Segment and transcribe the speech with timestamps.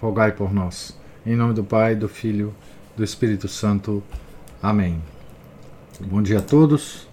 [0.00, 0.96] rogai por nós.
[1.26, 2.54] Em nome do Pai, do Filho,
[2.96, 4.02] do Espírito Santo.
[4.62, 5.00] Amém.
[6.00, 7.06] Bom dia a todos.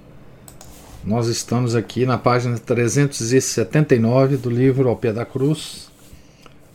[1.03, 5.91] Nós estamos aqui na página 379 do livro Ao Pé da Cruz,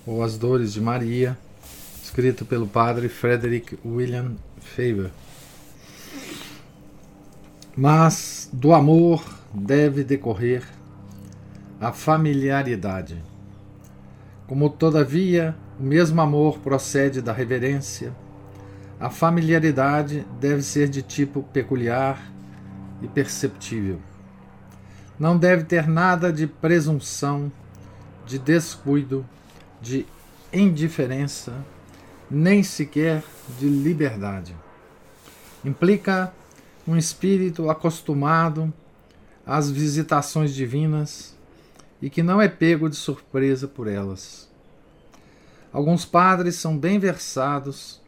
[0.06, 1.37] ou As Dores de Maria,
[2.02, 5.10] escrito pelo padre Frederick William Faber.
[7.74, 10.62] Mas do amor deve decorrer
[11.80, 13.16] a familiaridade.
[14.46, 18.14] Como, todavia, o mesmo amor procede da reverência,
[19.01, 22.32] a familiaridade deve ser de tipo peculiar
[23.02, 23.98] e perceptível.
[25.18, 27.51] Não deve ter nada de presunção,
[28.24, 29.26] de descuido,
[29.80, 30.07] de
[30.52, 31.52] indiferença,
[32.30, 33.24] nem sequer
[33.59, 34.54] de liberdade.
[35.64, 36.32] Implica
[36.87, 38.73] um espírito acostumado
[39.45, 41.37] às visitações divinas
[42.01, 44.51] e que não é pego de surpresa por elas.
[45.73, 48.02] Alguns padres são bem versados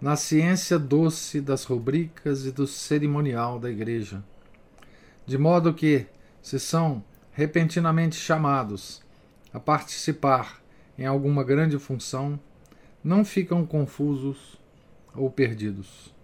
[0.00, 4.24] na ciência doce das rubricas e do cerimonial da igreja,
[5.26, 6.06] de modo que,
[6.40, 9.02] se são repentinamente chamados
[9.52, 10.62] a participar
[10.96, 12.40] em alguma grande função,
[13.02, 14.58] não ficam confusos
[15.14, 16.14] ou perdidos.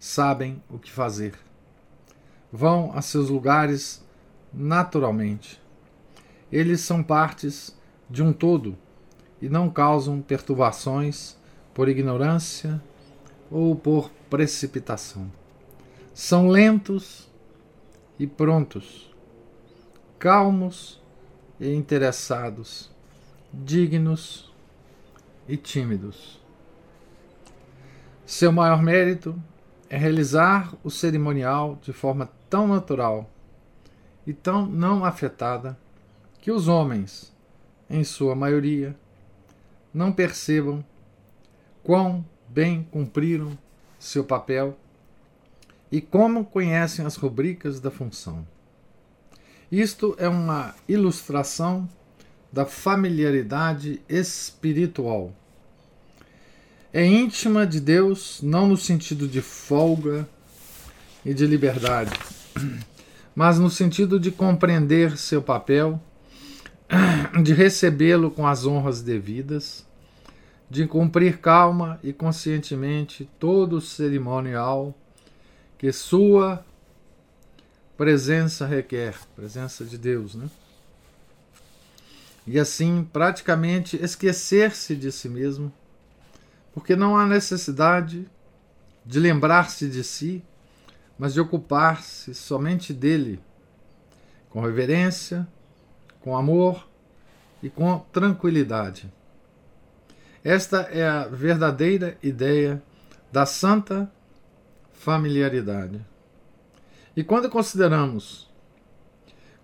[0.00, 1.34] Sabem o que fazer.
[2.52, 4.04] Vão a seus lugares
[4.52, 5.62] naturalmente.
[6.50, 7.76] Eles são partes
[8.10, 8.76] de um todo
[9.40, 11.36] e não causam perturbações
[11.72, 12.82] por ignorância
[13.50, 15.30] ou por precipitação.
[16.12, 17.28] São lentos
[18.18, 19.14] e prontos,
[20.18, 21.00] calmos
[21.60, 22.90] e interessados,
[23.52, 24.52] dignos
[25.48, 26.40] e tímidos.
[28.26, 29.40] Seu maior mérito
[29.88, 33.30] é realizar o cerimonial de forma tão natural
[34.26, 35.78] e tão não afetada
[36.40, 37.34] que os homens,
[37.88, 38.94] em sua maioria,
[39.92, 40.84] não percebam
[41.82, 43.56] quão bem cumpriram
[43.98, 44.78] seu papel
[45.90, 48.46] e como conhecem as rubricas da função.
[49.70, 51.88] Isto é uma ilustração
[52.52, 55.32] da familiaridade espiritual.
[56.92, 60.26] É íntima de Deus, não no sentido de folga
[61.24, 62.12] e de liberdade,
[63.36, 66.00] mas no sentido de compreender seu papel,
[67.42, 69.86] de recebê-lo com as honras devidas,
[70.70, 74.94] de cumprir calma e conscientemente todo o cerimonial
[75.78, 76.64] que sua
[77.96, 80.48] presença requer, presença de Deus, né?
[82.46, 85.72] E assim, praticamente esquecer-se de si mesmo,
[86.72, 88.26] porque não há necessidade
[89.04, 90.42] de lembrar-se de si
[91.18, 93.40] mas de ocupar-se somente dele,
[94.48, 95.46] com reverência,
[96.28, 96.86] com amor
[97.62, 99.10] e com tranquilidade.
[100.44, 102.82] Esta é a verdadeira ideia
[103.32, 104.12] da santa
[104.92, 106.04] familiaridade.
[107.16, 108.46] E quando consideramos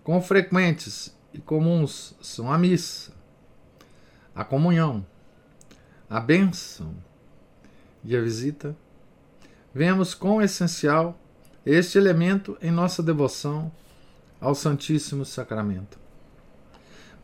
[0.03, 3.13] quão frequentes e comuns são a missa,
[4.33, 5.05] a comunhão,
[6.09, 6.95] a bênção
[8.03, 8.75] e a visita,
[9.71, 11.15] vemos quão essencial
[11.63, 13.71] este elemento em nossa devoção
[14.41, 16.04] ao Santíssimo Sacramento.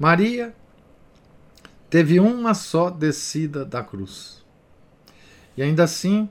[0.02, 0.52] Maria
[1.88, 4.44] teve uma só descida da cruz.
[5.56, 6.28] E ainda assim,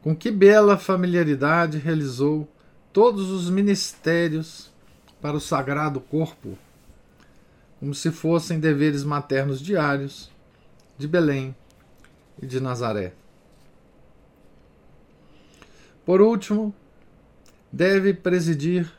[0.00, 2.50] com que bela familiaridade realizou
[2.90, 4.72] todos os ministérios
[5.20, 6.56] para o sagrado corpo,
[7.78, 10.30] como se fossem deveres maternos diários
[10.96, 11.54] de Belém
[12.40, 13.12] e de Nazaré.
[16.02, 16.74] Por último,
[17.70, 18.90] deve presidir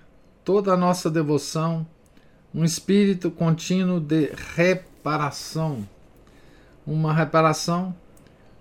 [0.46, 1.88] toda a nossa devoção
[2.54, 5.88] um espírito contínuo de reparação.
[6.86, 7.96] Uma reparação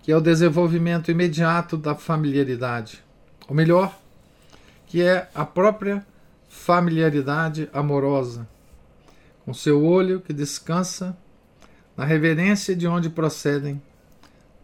[0.02, 3.02] que é o desenvolvimento imediato da familiaridade.
[3.48, 3.98] Ou melhor,
[4.86, 6.06] que é a própria
[6.48, 8.48] familiaridade amorosa,
[9.44, 11.16] com seu olho que descansa
[11.96, 13.82] na reverência de onde procedem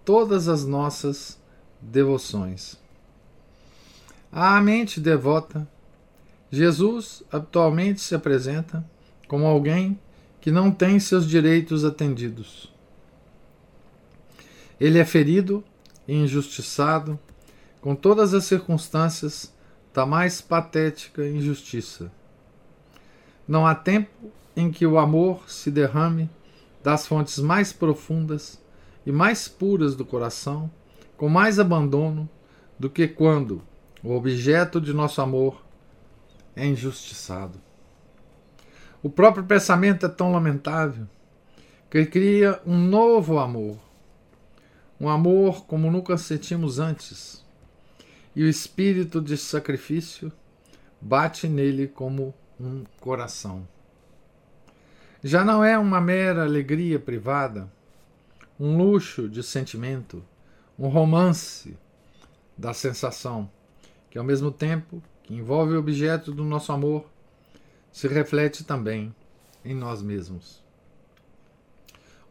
[0.04, 1.38] todas as nossas
[1.80, 2.78] devoções.
[4.32, 5.68] À mente devota,
[6.50, 8.84] Jesus atualmente se apresenta
[9.28, 9.98] como alguém
[10.40, 12.72] que não tem seus direitos atendidos.
[14.78, 15.64] Ele é ferido
[16.06, 17.18] e injustiçado,
[17.80, 19.54] com todas as circunstâncias
[19.92, 22.10] da mais patética injustiça.
[23.46, 26.28] Não há tempo em que o amor se derrame
[26.82, 28.60] das fontes mais profundas
[29.06, 30.70] e mais puras do coração,
[31.16, 32.28] com mais abandono
[32.78, 33.62] do que quando
[34.02, 35.64] o objeto de nosso amor
[36.56, 37.58] é injustiçado.
[39.04, 41.06] O próprio pensamento é tão lamentável
[41.90, 43.78] que cria um novo amor,
[44.98, 47.44] um amor como nunca sentimos antes,
[48.34, 50.32] e o espírito de sacrifício
[50.98, 53.68] bate nele como um coração.
[55.22, 57.70] Já não é uma mera alegria privada,
[58.58, 60.24] um luxo de sentimento,
[60.78, 61.76] um romance
[62.56, 63.50] da sensação,
[64.08, 67.12] que ao mesmo tempo que envolve o objeto do nosso amor,
[67.94, 69.14] se reflete também
[69.64, 70.60] em nós mesmos.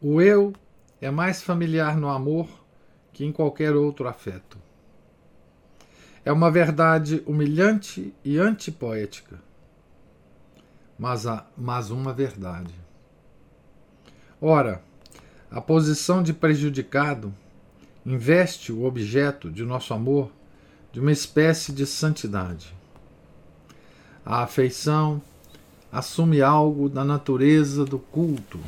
[0.01, 0.51] O eu
[0.99, 2.49] é mais familiar no amor
[3.13, 4.57] que em qualquer outro afeto.
[6.25, 9.39] É uma verdade humilhante e antipoética,
[10.99, 12.75] mas, a, mas uma verdade.
[14.41, 14.83] Ora,
[15.49, 17.33] a posição de prejudicado
[18.05, 20.29] investe o objeto de nosso amor
[20.91, 22.75] de uma espécie de santidade.
[24.25, 25.21] A afeição
[25.93, 28.59] assume algo da natureza do culto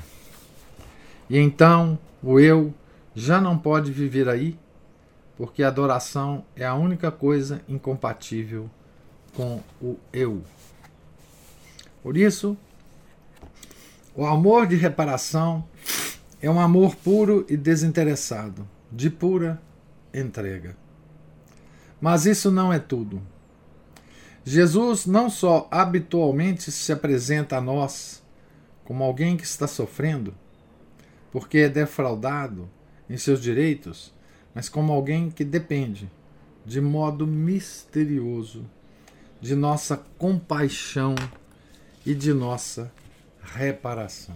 [1.30, 2.74] e então o eu
[3.16, 4.58] já não pode viver aí,
[5.38, 8.70] porque a adoração é a única coisa incompatível
[9.36, 10.44] com o eu.
[12.04, 12.56] Por isso,
[14.16, 15.66] o amor de reparação
[16.42, 19.60] é um amor puro e desinteressado, de pura
[20.14, 20.78] entrega.
[22.00, 23.22] Mas isso não é tudo.
[24.48, 28.22] Jesus não só habitualmente se apresenta a nós
[28.84, 30.36] como alguém que está sofrendo,
[31.32, 32.70] porque é defraudado
[33.10, 34.14] em seus direitos,
[34.54, 36.12] mas como alguém que depende,
[36.64, 38.64] de modo misterioso,
[39.42, 41.16] de nossa compaixão
[42.06, 42.94] e de nossa
[43.42, 44.36] reparação.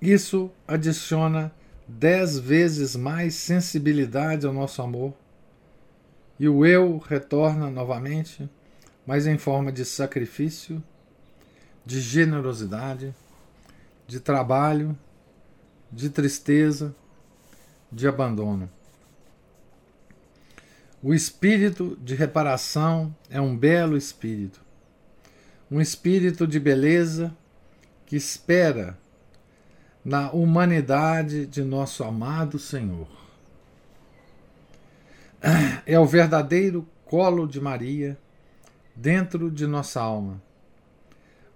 [0.00, 1.50] Isso adiciona
[1.88, 5.14] dez vezes mais sensibilidade ao nosso amor,
[6.38, 8.48] e o eu retorna novamente,
[9.06, 10.82] mas em forma de sacrifício
[11.88, 13.14] de generosidade,
[14.06, 14.94] de trabalho,
[15.90, 16.94] de tristeza,
[17.90, 18.68] de abandono.
[21.02, 24.60] O espírito de reparação é um belo espírito,
[25.70, 27.34] um espírito de beleza
[28.04, 28.98] que espera
[30.04, 33.08] na humanidade de nosso amado Senhor.
[35.86, 38.18] É o verdadeiro colo de Maria
[38.94, 40.42] dentro de nossa alma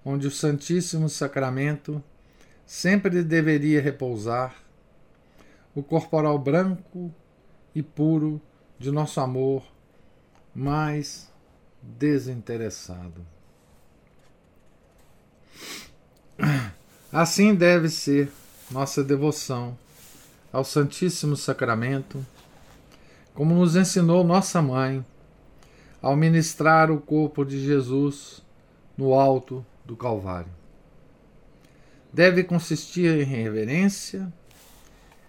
[0.05, 2.03] onde o Santíssimo Sacramento
[2.67, 4.57] sempre deveria repousar,
[5.75, 7.13] o corporal branco
[7.75, 8.41] e puro
[8.79, 9.65] de nosso amor
[10.55, 11.31] mais
[11.81, 13.25] desinteressado.
[17.11, 18.31] Assim deve ser
[18.71, 19.79] nossa devoção
[20.53, 22.27] ao Santíssimo Sacramento,
[23.35, 25.05] como nos ensinou nossa mãe
[26.01, 28.43] ao ministrar o corpo de Jesus
[28.97, 30.51] no alto do Calvário.
[32.13, 34.31] Deve consistir em reverência,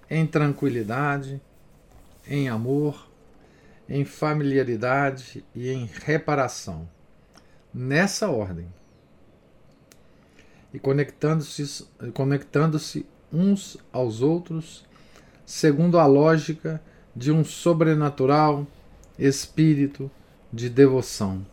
[0.10, 1.40] em tranquilidade,
[2.28, 3.10] em amor,
[3.88, 6.90] em familiaridade e em reparação.
[7.74, 8.68] Nessa ordem.
[10.74, 12.80] E conectando-se conectando
[13.32, 14.86] uns aos outros,
[15.46, 16.82] segundo a lógica
[17.16, 18.66] de um sobrenatural
[19.18, 20.10] espírito
[20.52, 21.46] de devoção.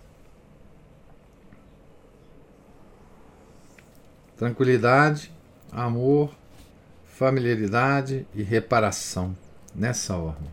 [4.37, 5.31] Tranquilidade,
[5.71, 6.35] amor,
[7.05, 9.37] familiaridade e reparação.
[9.73, 10.50] Nessa ordem.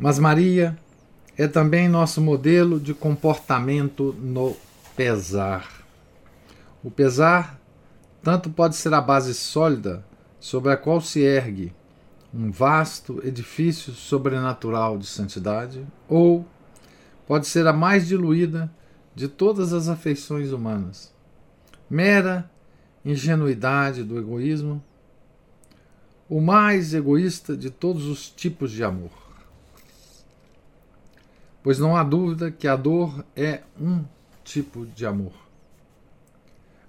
[0.00, 0.78] Mas Maria
[1.36, 4.56] é também nosso modelo de comportamento no
[4.96, 5.84] pesar.
[6.82, 7.60] O pesar
[8.22, 10.04] tanto pode ser a base sólida
[10.42, 11.72] sobre a qual se ergue
[12.34, 16.44] um vasto edifício sobrenatural de santidade, ou
[17.28, 18.68] pode ser a mais diluída
[19.14, 21.14] de todas as afeições humanas.
[21.88, 22.50] Mera
[23.04, 24.82] ingenuidade do egoísmo,
[26.28, 29.12] o mais egoísta de todos os tipos de amor.
[31.62, 34.04] Pois não há dúvida que a dor é um
[34.42, 35.34] tipo de amor.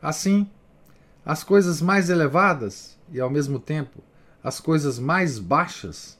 [0.01, 0.49] Assim,
[1.23, 4.03] as coisas mais elevadas e, ao mesmo tempo,
[4.43, 6.19] as coisas mais baixas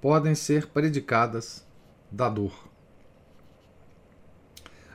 [0.00, 1.64] podem ser predicadas
[2.10, 2.68] da dor.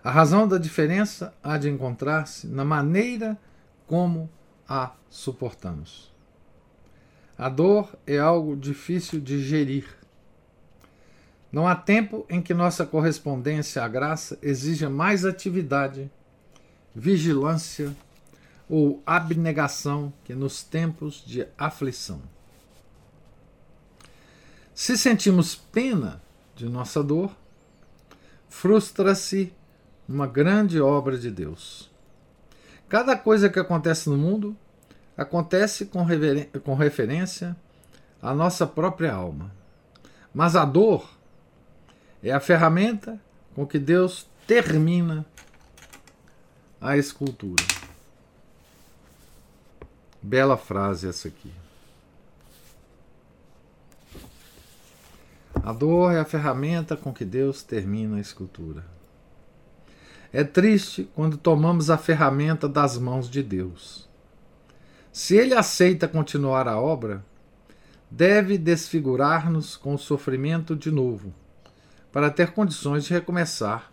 [0.04, 3.38] A razão da diferença há de encontrar-se na maneira
[3.88, 4.30] como
[4.68, 6.14] a suportamos.
[7.38, 9.88] A dor é algo difícil de gerir.
[11.52, 16.12] Não há tempo em que nossa correspondência à graça exija mais atividade,
[16.94, 17.96] vigilância
[18.70, 22.22] ou abnegação que nos tempos de aflição.
[24.74, 26.22] Se sentimos pena
[26.56, 27.36] de nossa dor,
[28.50, 29.54] frustra-se
[30.08, 31.90] uma grande obra de Deus.
[32.88, 34.56] Cada coisa que acontece no mundo
[35.18, 36.06] acontece com,
[36.64, 37.56] com referência
[38.22, 39.52] à nossa própria alma.
[40.34, 41.10] Mas a dor
[42.22, 43.20] é a ferramenta
[43.56, 45.26] com que Deus termina
[46.80, 47.77] a escultura.
[50.22, 51.52] Bela frase essa aqui.
[55.64, 58.86] A dor é a ferramenta com que Deus termina a escultura.
[60.32, 64.08] É triste quando tomamos a ferramenta das mãos de Deus.
[65.12, 67.26] Se Ele aceita continuar a obra,
[68.10, 71.34] deve desfigurar-nos com o sofrimento de novo,
[72.12, 73.92] para ter condições de recomeçar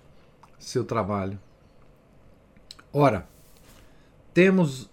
[0.59, 1.38] seu trabalho.
[2.93, 3.28] Ora,
[4.33, 4.88] temos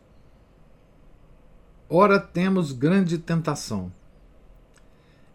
[1.93, 3.91] ora temos grande tentação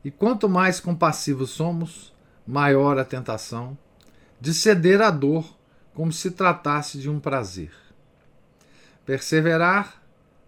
[0.02, 2.14] e quanto mais compassivos somos,
[2.46, 3.76] maior a tentação
[4.40, 5.44] de ceder à dor
[5.92, 7.72] como se tratasse de um prazer.
[9.04, 10.00] Perseverar,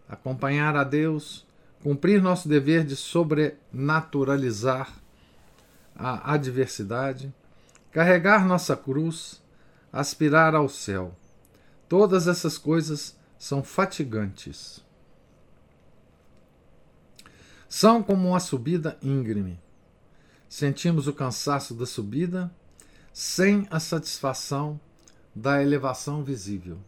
[0.09, 1.47] acompanhar a Deus,
[1.83, 4.91] cumprir nosso dever de sobrenaturalizar
[5.95, 7.35] a adversidade,
[7.93, 9.43] carregar nossa cruz,
[9.93, 11.15] aspirar ao céu.
[11.87, 14.88] Todas essas coisas são fatigantes.
[17.69, 19.61] São como uma subida íngreme.
[20.49, 22.51] Sentimos o cansaço da subida
[23.13, 24.81] sem a satisfação
[25.35, 26.79] da elevação visível,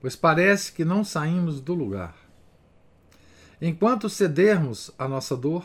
[0.00, 2.14] pois parece que não saímos do lugar.
[3.60, 5.64] Enquanto cedermos à nossa dor,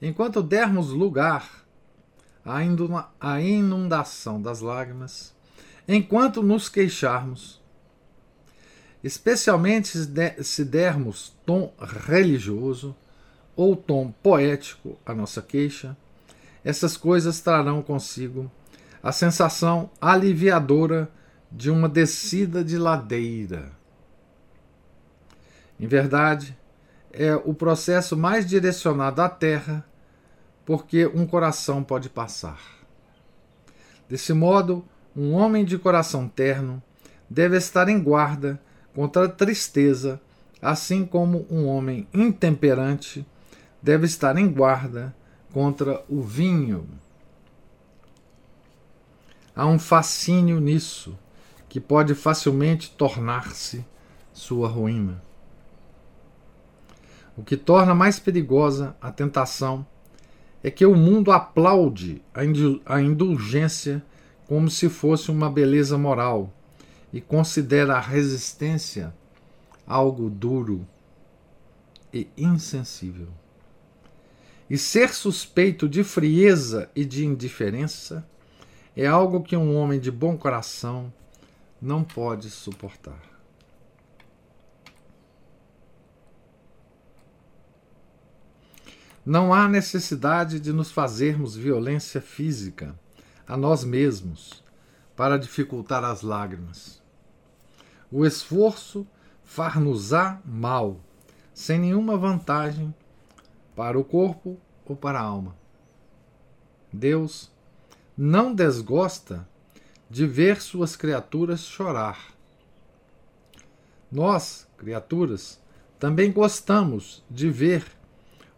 [0.00, 1.64] enquanto dermos lugar
[2.44, 5.34] à inundação das lágrimas,
[5.88, 7.59] enquanto nos queixarmos,
[9.02, 9.96] especialmente
[10.42, 12.94] se dermos tom religioso
[13.56, 15.96] ou tom poético à nossa queixa,
[16.64, 18.50] essas coisas trarão consigo
[19.02, 21.10] a sensação aliviadora
[21.50, 23.72] de uma descida de ladeira.
[25.78, 26.56] Em verdade,
[27.12, 29.84] é o processo mais direcionado à terra
[30.64, 32.60] porque um coração pode passar.
[34.08, 34.84] Desse modo,
[35.16, 36.82] um homem de coração terno
[37.28, 38.60] deve estar em guarda
[38.94, 40.20] contra a tristeza,
[40.60, 43.26] assim como um homem intemperante
[43.82, 45.14] deve estar em guarda
[45.52, 46.86] contra o vinho.
[49.54, 51.18] Há um fascínio nisso
[51.68, 53.84] que pode facilmente tornar-se
[54.32, 55.22] sua ruína.
[57.36, 59.86] O que torna mais perigosa a tentação
[60.62, 64.04] é que o mundo aplaude a indulgência
[64.46, 66.52] como se fosse uma beleza moral
[67.12, 69.14] e considera a resistência
[69.86, 70.86] algo duro
[72.12, 73.28] e insensível.
[74.68, 78.24] E ser suspeito de frieza e de indiferença
[78.96, 81.12] é algo que um homem de bom coração
[81.82, 83.20] não pode suportar.
[89.26, 92.98] Não há necessidade de nos fazermos violência física
[93.46, 94.62] a nós mesmos
[95.16, 96.99] para dificultar as lágrimas.
[98.10, 99.06] O esforço
[99.44, 101.00] far-nos-á mal,
[101.54, 102.94] sem nenhuma vantagem
[103.74, 105.56] para o corpo ou para a alma.
[106.92, 107.50] Deus
[108.16, 109.48] não desgosta
[110.08, 112.34] de ver suas criaturas chorar.
[114.10, 115.60] Nós, criaturas,
[115.98, 117.86] também gostamos de ver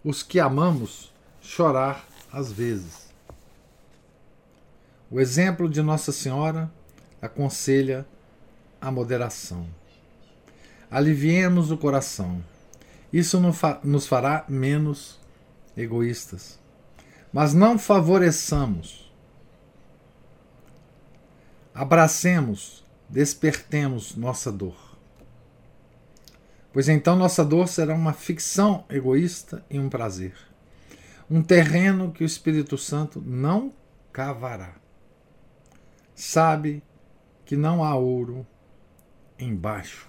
[0.02, 3.12] os que amamos chorar às vezes.
[5.10, 6.72] O exemplo de Nossa Senhora
[7.20, 8.06] aconselha
[8.82, 9.66] a moderação.
[10.90, 12.42] Aliviemos o coração.
[13.12, 13.40] Isso
[13.84, 15.20] nos fará menos
[15.76, 16.58] egoístas.
[17.32, 19.10] Mas não favoreçamos.
[21.72, 24.98] Abracemos, despertemos nossa dor.
[26.72, 30.34] Pois então nossa dor será uma ficção egoísta e um prazer.
[31.30, 33.72] Um terreno que o Espírito Santo não
[34.12, 34.74] cavará.
[36.14, 36.82] Sabe
[37.46, 38.46] que não há ouro
[39.44, 40.08] embaixo.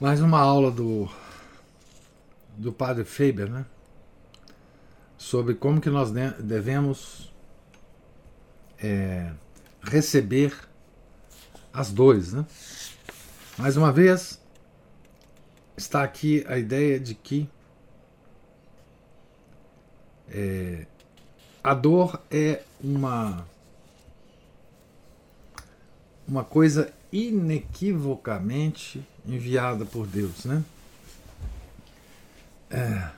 [0.00, 1.08] Mais uma aula do,
[2.56, 3.66] do padre Faber, né?
[5.30, 7.30] sobre como que nós devemos
[8.82, 9.30] é,
[9.82, 10.52] receber
[11.72, 12.32] as dores.
[12.32, 12.44] Né?
[13.58, 14.40] Mais uma vez,
[15.76, 17.48] está aqui a ideia de que
[20.30, 20.86] é,
[21.62, 23.46] a dor é uma
[26.26, 30.64] uma coisa inequivocamente enviada por Deus, né?
[32.70, 33.10] É,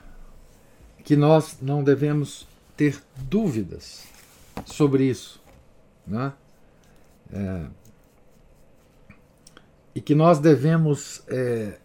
[1.03, 4.05] que nós não devemos ter dúvidas
[4.65, 5.39] sobre isso,
[6.07, 6.33] né?
[7.31, 7.67] É,
[9.93, 11.77] e que nós devemos é,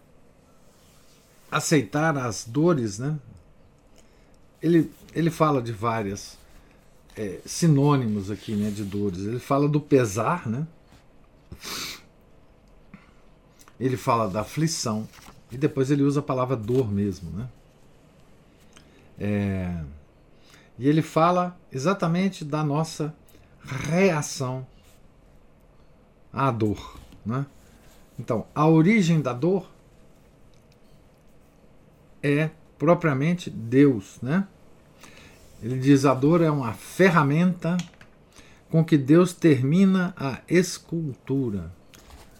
[1.51, 3.19] aceitar as dores, né?
[4.63, 6.37] Ele, ele fala de várias
[7.17, 9.21] é, sinônimos aqui, né, de dores.
[9.21, 10.67] Ele fala do pesar, né?
[13.79, 15.09] Ele fala da aflição
[15.51, 17.49] e depois ele usa a palavra dor mesmo, né?
[19.21, 19.83] É,
[20.79, 23.15] e ele fala exatamente da nossa
[23.65, 24.67] reação
[26.33, 27.47] à dor, né?
[28.19, 29.71] Então, a origem da dor
[32.23, 34.47] é propriamente Deus, né?
[35.63, 37.77] Ele diz a dor é uma ferramenta
[38.71, 41.73] com que Deus termina a escultura,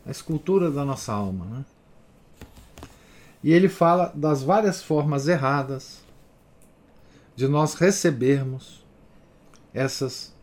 [0.07, 1.65] a escultura da nossa alma, né?
[3.43, 6.03] E ele fala das várias formas erradas
[7.35, 8.85] de nós recebermos
[9.73, 10.35] essas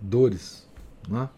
[0.00, 0.66] dores,
[1.08, 1.28] né?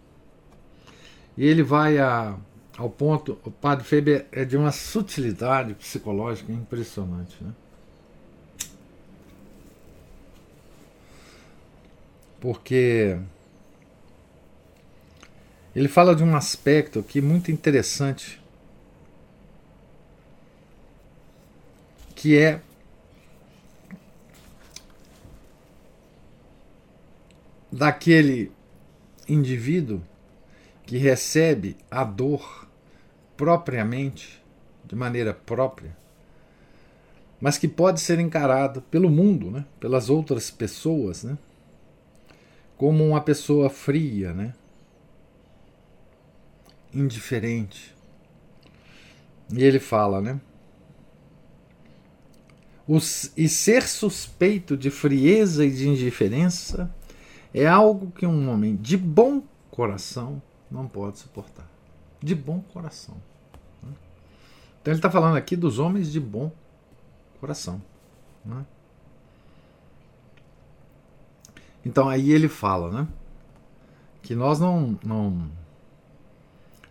[1.37, 2.37] E ele vai a
[2.76, 7.37] ao ponto, o padre Feber é de uma sutilidade psicológica impressionante.
[7.40, 7.52] Né?
[12.44, 13.18] Porque
[15.74, 18.38] ele fala de um aspecto aqui muito interessante,
[22.14, 22.60] que é
[27.72, 28.52] daquele
[29.26, 30.02] indivíduo
[30.85, 32.68] que recebe a dor
[33.38, 34.44] propriamente,
[34.85, 35.96] de maneira própria,
[37.40, 41.38] mas que pode ser encarado pelo mundo, né, pelas outras pessoas, né,
[42.76, 44.54] como uma pessoa fria, né,
[46.92, 47.94] indiferente.
[49.52, 50.40] E ele fala, né?
[52.87, 56.94] Os, e ser suspeito de frieza e de indiferença
[57.52, 61.74] é algo que um homem de bom coração não pode suportar
[62.24, 63.16] de bom coração.
[63.82, 63.92] Né?
[64.80, 66.50] Então ele está falando aqui dos homens de bom
[67.38, 67.82] coração.
[68.42, 68.64] Né?
[71.85, 73.09] Então aí ele fala, né?
[74.23, 75.51] Que nós não, não.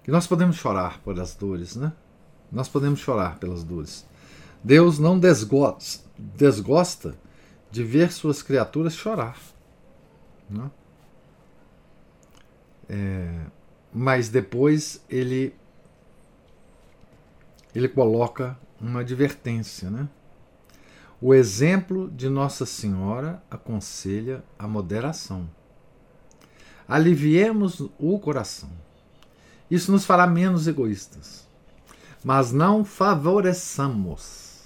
[0.03, 1.91] Que nós podemos chorar por as dores, né?
[2.51, 4.06] Nós podemos chorar pelas dores.
[4.63, 7.15] Deus não desgosta, desgosta
[7.71, 9.38] de ver suas criaturas chorar.
[10.49, 10.69] Né?
[12.88, 13.45] É,
[13.91, 15.56] mas depois ele
[17.73, 20.08] ele coloca uma advertência, né?
[21.25, 25.49] O exemplo de Nossa Senhora aconselha a moderação.
[26.86, 28.69] Aliviemos o coração.
[29.71, 31.47] Isso nos fará menos egoístas.
[32.25, 34.65] Mas não favoreçamos,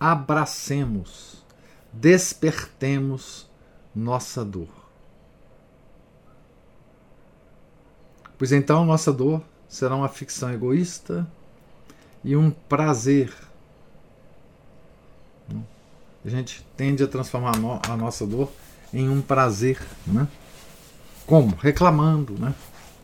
[0.00, 1.44] abracemos,
[1.92, 3.46] despertemos
[3.94, 4.70] nossa dor.
[8.38, 11.30] Pois então nossa dor será uma ficção egoísta
[12.24, 13.45] e um prazer.
[16.26, 17.52] A gente tende a transformar
[17.88, 18.50] a nossa dor
[18.92, 19.80] em um prazer.
[20.06, 20.26] Né?
[21.24, 21.54] Como?
[21.54, 22.52] Reclamando, né?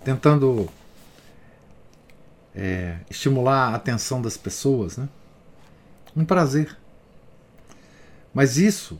[0.04, 0.68] tentando
[2.54, 4.96] é, estimular a atenção das pessoas.
[4.96, 5.08] Né?
[6.16, 6.76] Um prazer.
[8.34, 8.98] Mas isso,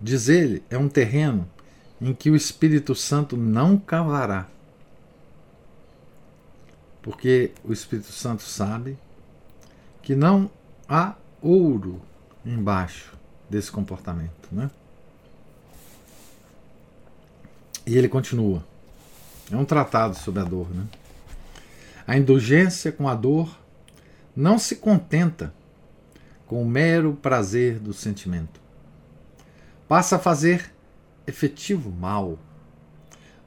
[0.00, 1.48] diz ele, é um terreno
[2.00, 4.48] em que o Espírito Santo não cavará
[7.02, 8.96] porque o Espírito Santo sabe
[10.00, 10.48] que não
[10.88, 12.00] há ouro
[12.46, 13.11] embaixo
[13.52, 14.48] desse comportamento.
[14.50, 14.70] Né?
[17.86, 18.64] E ele continua.
[19.50, 20.68] É um tratado sobre a dor.
[20.70, 20.86] Né?
[22.06, 23.56] A indulgência com a dor
[24.34, 25.54] não se contenta
[26.46, 28.60] com o mero prazer do sentimento.
[29.86, 30.72] Passa a fazer
[31.26, 32.38] efetivo mal.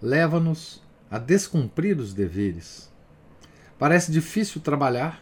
[0.02, 2.90] Leva-nos a descumprir os deveres
[3.78, 5.22] Parece difícil trabalhar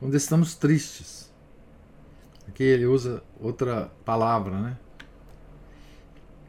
[0.00, 1.27] quando estamos tristes.
[2.58, 4.76] Aqui ele usa outra palavra, né?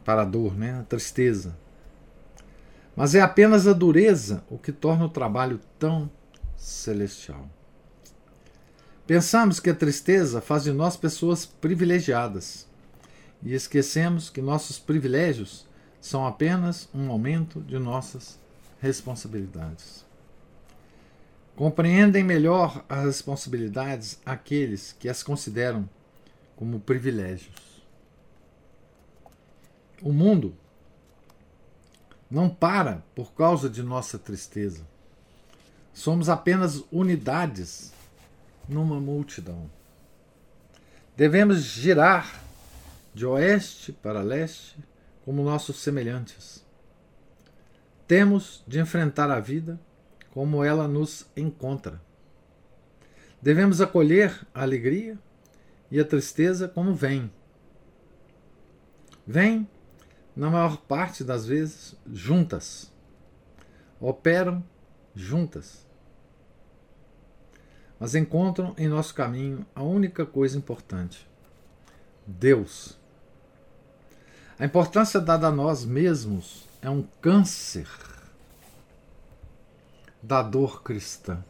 [0.03, 0.79] Para a dor, né?
[0.79, 1.55] A tristeza.
[2.95, 6.09] Mas é apenas a dureza o que torna o trabalho tão
[6.57, 7.47] celestial.
[9.05, 12.67] Pensamos que a tristeza faz de nós pessoas privilegiadas
[13.43, 15.67] e esquecemos que nossos privilégios
[16.01, 18.39] são apenas um aumento de nossas
[18.81, 20.03] responsabilidades.
[21.55, 25.87] Compreendem melhor as responsabilidades aqueles que as consideram
[26.59, 27.81] como privilégios.
[30.01, 30.57] O mundo
[32.29, 34.85] não para por causa de nossa tristeza.
[35.93, 37.93] Somos apenas unidades
[38.67, 39.71] numa multidão.
[41.15, 42.43] Devemos girar
[43.13, 44.77] de oeste para leste
[45.23, 46.61] como nossos semelhantes.
[48.05, 49.79] Temos de enfrentar a vida
[50.31, 52.01] como ela nos encontra.
[53.41, 55.17] Devemos acolher a alegria
[55.91, 57.31] e a tristeza como vem.
[59.25, 59.67] Vem,
[60.35, 62.91] na maior parte das vezes, juntas.
[63.99, 64.63] Operam
[65.13, 65.85] juntas.
[67.99, 71.27] Mas encontram em nosso caminho a única coisa importante:
[72.25, 72.97] Deus.
[74.57, 77.87] A importância dada a nós mesmos é um câncer
[80.21, 81.43] da dor cristã.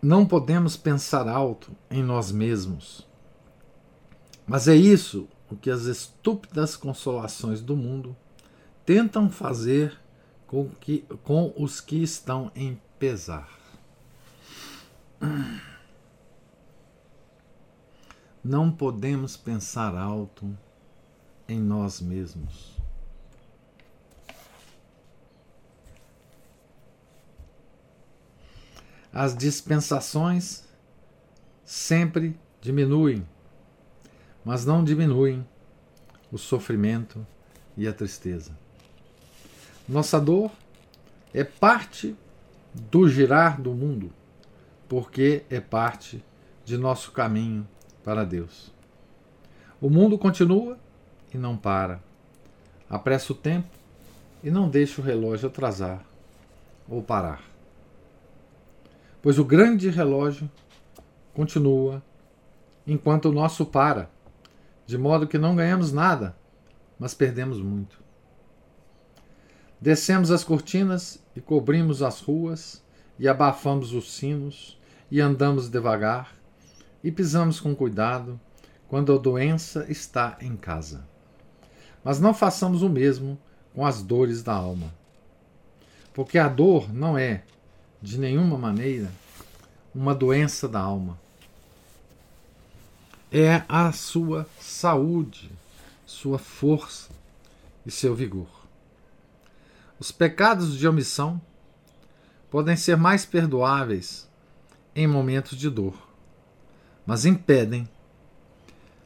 [0.00, 3.06] Não podemos pensar alto em nós mesmos.
[4.46, 8.16] Mas é isso o que as estúpidas consolações do mundo
[8.84, 9.98] tentam fazer
[10.46, 13.50] com, que, com os que estão em pesar.
[18.44, 20.56] Não podemos pensar alto
[21.48, 22.75] em nós mesmos.
[29.18, 30.62] As dispensações
[31.64, 33.26] sempre diminuem,
[34.44, 35.42] mas não diminuem
[36.30, 37.26] o sofrimento
[37.78, 38.54] e a tristeza.
[39.88, 40.50] Nossa dor
[41.32, 42.14] é parte
[42.74, 44.12] do girar do mundo,
[44.86, 46.22] porque é parte
[46.62, 47.66] de nosso caminho
[48.04, 48.70] para Deus.
[49.80, 50.78] O mundo continua
[51.32, 52.02] e não para.
[52.86, 53.70] Apressa o tempo
[54.44, 56.04] e não deixa o relógio atrasar
[56.86, 57.55] ou parar.
[59.26, 60.48] Pois o grande relógio
[61.34, 62.00] continua
[62.86, 64.08] enquanto o nosso para,
[64.86, 66.36] de modo que não ganhamos nada,
[66.96, 68.00] mas perdemos muito.
[69.80, 72.84] Descemos as cortinas e cobrimos as ruas,
[73.18, 74.78] e abafamos os sinos,
[75.10, 76.32] e andamos devagar,
[77.02, 78.40] e pisamos com cuidado
[78.86, 81.04] quando a doença está em casa.
[82.04, 83.36] Mas não façamos o mesmo
[83.74, 84.94] com as dores da alma.
[86.14, 87.42] Porque a dor não é,
[88.00, 89.10] de nenhuma maneira,
[89.94, 91.18] uma doença da alma.
[93.30, 95.50] É a sua saúde,
[96.04, 97.10] sua força
[97.84, 98.48] e seu vigor.
[99.98, 101.40] Os pecados de omissão
[102.50, 104.28] podem ser mais perdoáveis
[104.94, 106.06] em momentos de dor
[107.06, 107.88] mas impedem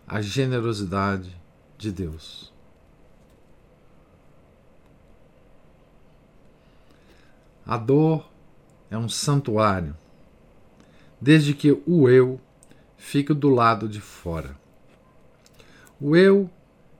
[0.09, 1.39] a generosidade
[1.77, 2.51] de Deus.
[7.67, 8.29] A dor
[8.91, 9.97] é um santuário,
[11.21, 12.41] desde que o eu
[12.97, 14.57] fique do lado de fora.
[16.01, 16.51] O eu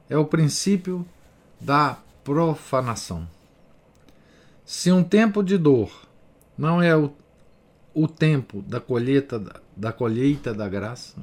[0.09, 1.07] é o princípio
[1.61, 3.29] da profanação.
[4.65, 5.91] Se um tempo de dor
[6.57, 7.13] não é o
[7.93, 9.43] o tempo da colheita
[9.77, 11.17] da colheita da graça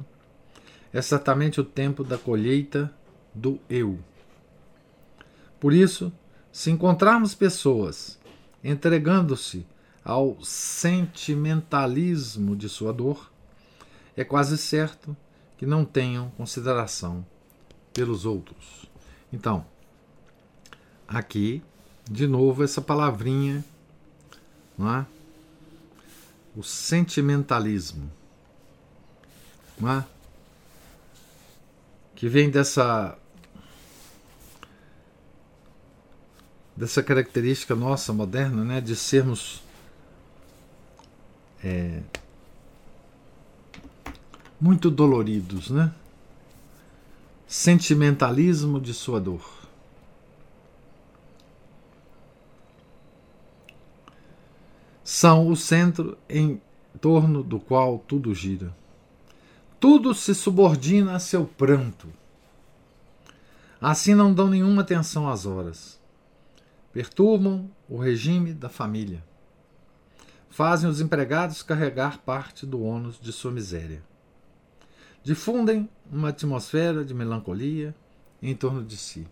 [0.92, 2.92] é exatamente o tempo da colheita
[3.34, 3.98] do eu.
[5.60, 6.12] Por isso,
[6.50, 8.18] se encontrarmos pessoas
[8.62, 9.66] entregando-se
[10.08, 13.30] ao sentimentalismo de sua dor,
[14.16, 15.14] é quase certo
[15.58, 17.26] que não tenham consideração
[17.92, 18.86] pelos outros.
[19.30, 19.66] Então,
[21.06, 21.62] aqui,
[22.10, 23.62] de novo, essa palavrinha,
[24.78, 25.04] não é?
[26.56, 28.10] o sentimentalismo,
[29.78, 30.06] não é?
[32.16, 33.18] que vem dessa
[36.74, 39.67] dessa característica nossa moderna, né, de sermos
[41.62, 42.00] é,
[44.60, 45.92] muito doloridos, né?
[47.46, 49.58] Sentimentalismo de sua dor.
[55.08, 56.60] são o centro em
[57.00, 58.76] torno do qual tudo gira.
[59.80, 62.06] Tudo se subordina a seu pranto.
[63.80, 65.98] Assim não dão nenhuma atenção às horas.
[66.92, 69.24] Perturbam o regime da família.
[70.58, 74.02] Fazem os empregados carregar parte do ônus de sua miséria.
[75.22, 77.94] Difundem uma atmosfera de melancolia
[78.42, 79.24] em torno de si.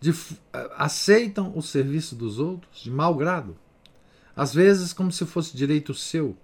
[0.00, 0.40] Dif
[0.76, 3.56] aceitam o serviço dos outros de mau grado
[4.34, 6.36] às vezes como se fosse direito seu,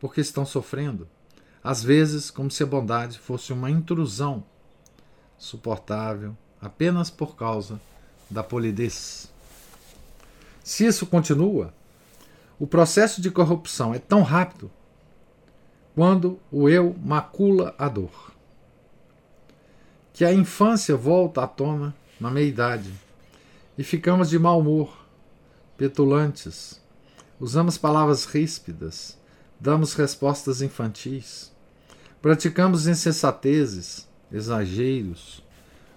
[0.00, 1.06] porque estão sofrendo,
[1.62, 4.42] às vezes como se a bondade fosse uma intrusão
[5.36, 7.78] suportável apenas por causa
[8.30, 9.30] da polidez.
[10.64, 11.74] Se isso continua,
[12.62, 14.70] o processo de corrupção é tão rápido
[15.96, 18.32] quando o eu macula a dor.
[20.12, 22.88] Que a infância volta à tona na meia-idade
[23.76, 24.96] e ficamos de mau humor,
[25.76, 26.80] petulantes,
[27.40, 29.18] usamos palavras ríspidas,
[29.58, 31.50] damos respostas infantis,
[32.20, 35.42] praticamos insensatezes, exageros,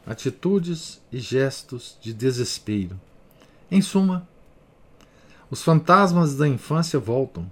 [0.04, 3.00] atitudes e gestos de desespero.
[3.70, 4.28] Em suma,
[5.50, 7.52] os fantasmas da infância voltam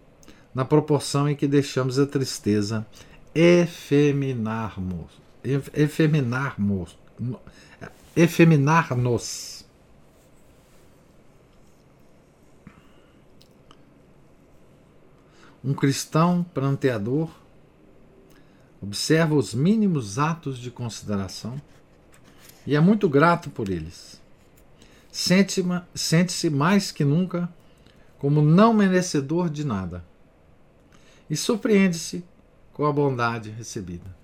[0.53, 2.86] na proporção em que deixamos a tristeza
[3.34, 5.12] efeminarmos,
[5.73, 6.97] efeminarmos,
[8.15, 9.65] efeminar-nos.
[15.63, 17.29] Um cristão pranteador
[18.82, 21.60] observa os mínimos atos de consideração
[22.67, 24.21] e é muito grato por eles.
[25.10, 27.49] Sente-se mais que nunca
[28.23, 30.01] como não merecedor de nada
[31.29, 32.23] e surpreende-se
[32.71, 34.15] com a bondade recebida.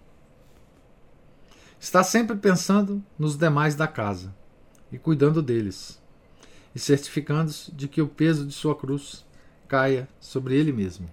[1.77, 4.33] Está sempre pensando nos demais da casa
[4.89, 6.01] e cuidando deles,
[6.73, 9.25] e certificando-se de que o peso de sua cruz
[9.67, 11.12] caia sobre ele mesmo.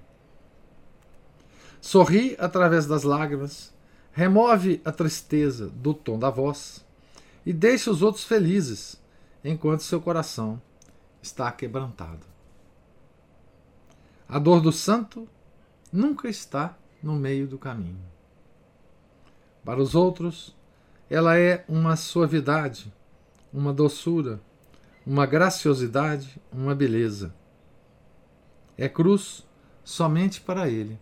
[1.80, 3.74] Sorri através das lágrimas,
[4.12, 6.86] remove a tristeza do tom da voz
[7.44, 8.96] e deixa os outros felizes,
[9.44, 10.62] enquanto seu coração
[11.20, 12.35] está quebrantado.
[14.28, 15.28] A dor do santo
[15.92, 18.00] nunca está no meio do caminho.
[19.64, 20.54] Para os outros,
[21.08, 22.92] ela é uma suavidade,
[23.52, 24.40] uma doçura,
[25.06, 27.32] uma graciosidade, uma beleza.
[28.76, 29.44] É cruz
[29.84, 30.98] somente para ele.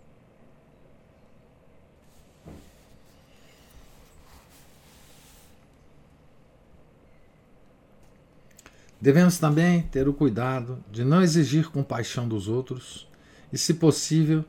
[9.01, 13.07] Devemos também ter o cuidado de não exigir compaixão dos outros
[13.55, 14.45] e, se possível,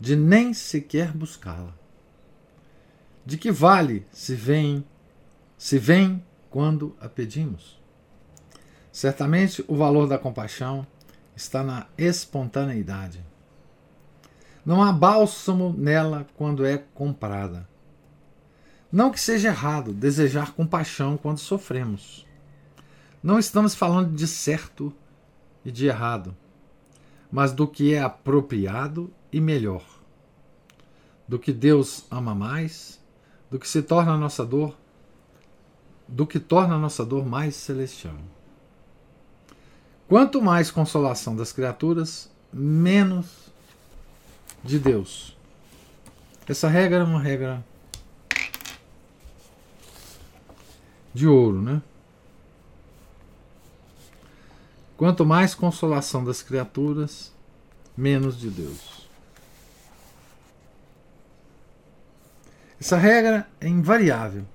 [0.00, 1.74] de nem sequer buscá-la.
[3.24, 4.82] De que vale se vem,
[5.58, 7.78] se vem quando a pedimos?
[8.90, 10.86] Certamente o valor da compaixão
[11.36, 13.22] está na espontaneidade.
[14.64, 17.68] Não há bálsamo nela quando é comprada.
[18.90, 22.26] Não que seja errado desejar compaixão quando sofremos.
[23.22, 24.94] Não estamos falando de certo
[25.62, 26.34] e de errado,
[27.30, 29.84] mas do que é apropriado e melhor.
[31.26, 33.00] Do que Deus ama mais,
[33.50, 34.76] do que se torna a nossa dor,
[36.06, 38.16] do que torna a nossa dor mais celestial.
[40.08, 43.52] Quanto mais consolação das criaturas, menos
[44.62, 45.36] de Deus.
[46.48, 47.64] Essa regra é uma regra
[51.12, 51.82] de ouro, né?
[54.96, 57.32] Quanto mais consolação das criaturas,
[57.96, 59.06] menos de Deus.
[62.80, 64.46] Essa regra é invariável.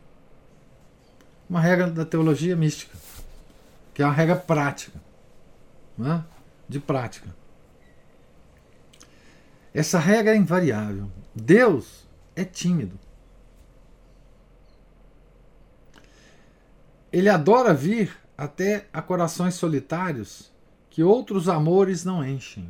[1.49, 2.97] Uma regra da teologia mística,
[3.93, 4.99] que é uma regra prática,
[5.97, 6.23] né?
[6.67, 7.35] de prática.
[9.73, 11.09] Essa regra é invariável.
[11.35, 12.97] Deus é tímido.
[17.11, 20.51] Ele adora vir até a corações solitários
[20.89, 22.67] que outros amores não enchem.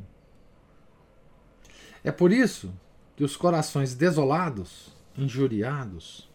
[2.03, 2.73] É por isso
[3.15, 6.29] que os corações desolados, injuriados,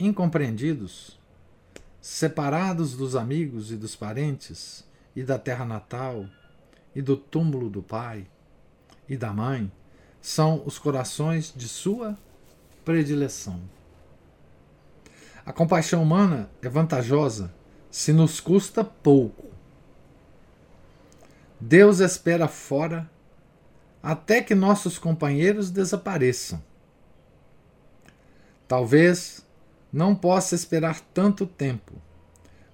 [0.00, 1.16] incompreendidos,
[2.00, 6.26] separados dos amigos e dos parentes e da terra natal
[6.92, 8.26] e do túmulo do pai
[9.08, 9.70] e da mãe,
[10.20, 12.18] são os corações de sua
[12.84, 13.60] predileção.
[15.46, 17.54] A compaixão humana é vantajosa
[17.94, 19.52] se nos custa pouco.
[21.60, 23.08] Deus espera fora
[24.02, 26.60] até que nossos companheiros desapareçam.
[28.66, 29.46] Talvez
[29.92, 31.92] não possa esperar tanto tempo,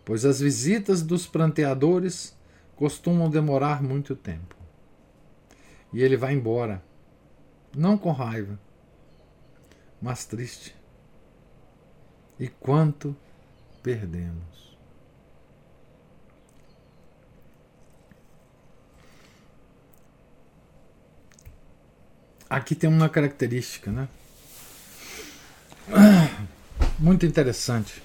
[0.07, 2.35] pois as visitas dos pranteadores
[2.75, 4.57] costumam demorar muito tempo.
[5.93, 6.83] E ele vai embora,
[7.77, 8.59] não com raiva,
[10.01, 10.75] mas triste.
[12.39, 13.15] E quanto
[13.83, 14.70] perdemos.
[22.51, 24.09] Aqui tem uma característica, né?
[26.99, 28.03] Muito interessante.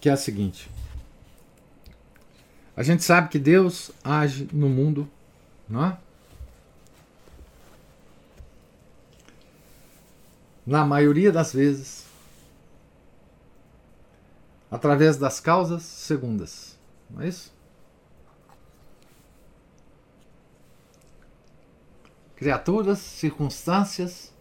[0.00, 0.68] Que é a seguinte.
[2.76, 5.08] A gente sabe que Deus age no mundo,
[5.68, 5.96] não é?
[10.70, 12.04] na maioria das vezes,
[14.70, 16.78] através das causas segundas.
[17.10, 17.52] Não é isso?
[22.40, 24.32] Criaturas, circunstâncias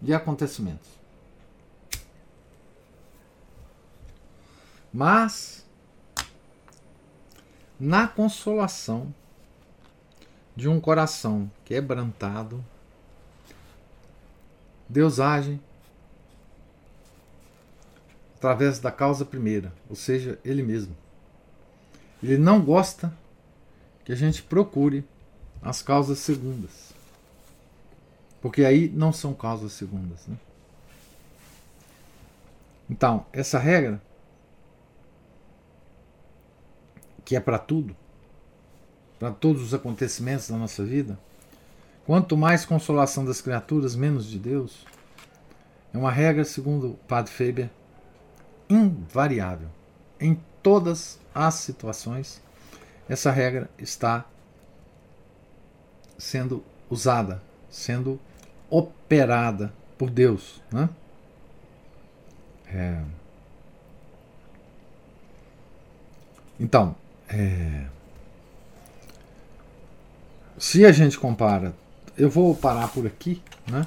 [0.00, 0.88] e acontecimentos.
[4.92, 5.66] Mas,
[7.78, 9.12] na consolação
[10.54, 12.64] de um coração quebrantado,
[14.88, 15.60] Deus age
[18.36, 20.96] através da causa primeira, ou seja, Ele mesmo.
[22.22, 23.12] Ele não gosta
[24.04, 25.04] que a gente procure
[25.62, 26.92] as causas segundas.
[28.40, 30.26] Porque aí não são causas segundas.
[30.26, 30.36] Né?
[32.88, 34.00] Então, essa regra,
[37.24, 37.94] que é para tudo,
[39.18, 41.18] para todos os acontecimentos da nossa vida,
[42.06, 44.86] quanto mais consolação das criaturas, menos de Deus,
[45.92, 47.70] é uma regra, segundo o Padre Faber,
[48.70, 49.68] invariável.
[50.20, 52.40] Em todas as situações,
[53.08, 54.24] essa regra está
[56.18, 58.20] sendo usada, sendo
[58.68, 60.60] operada por Deus.
[60.70, 60.88] Né?
[62.66, 63.02] É...
[66.60, 66.94] Então,
[67.28, 67.86] é...
[70.58, 71.74] se a gente compara,
[72.16, 73.86] eu vou parar por aqui, né?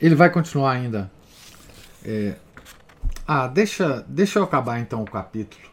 [0.00, 1.10] Ele vai continuar ainda.
[2.04, 2.36] É...
[3.28, 5.70] Ah, deixa, deixa eu acabar então o capítulo.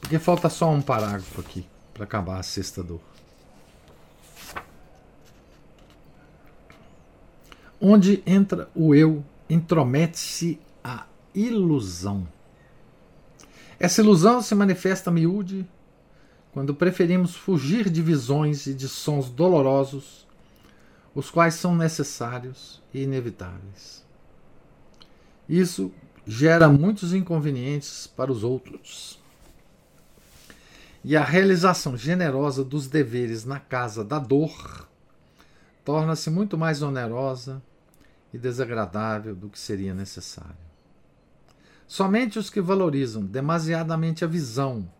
[0.00, 3.09] Porque falta só um parágrafo aqui para acabar a sexta dor.
[7.80, 12.28] Onde entra o eu, intromete-se a ilusão.
[13.78, 15.66] Essa ilusão se manifesta miúde
[16.52, 20.26] quando preferimos fugir de visões e de sons dolorosos,
[21.14, 24.04] os quais são necessários e inevitáveis.
[25.48, 25.90] Isso
[26.26, 29.18] gera muitos inconvenientes para os outros.
[31.02, 34.86] E a realização generosa dos deveres na casa da dor
[35.84, 37.62] torna-se muito mais onerosa
[38.32, 40.70] e desagradável do que seria necessário.
[41.86, 44.90] Somente os que valorizam demasiadamente a visão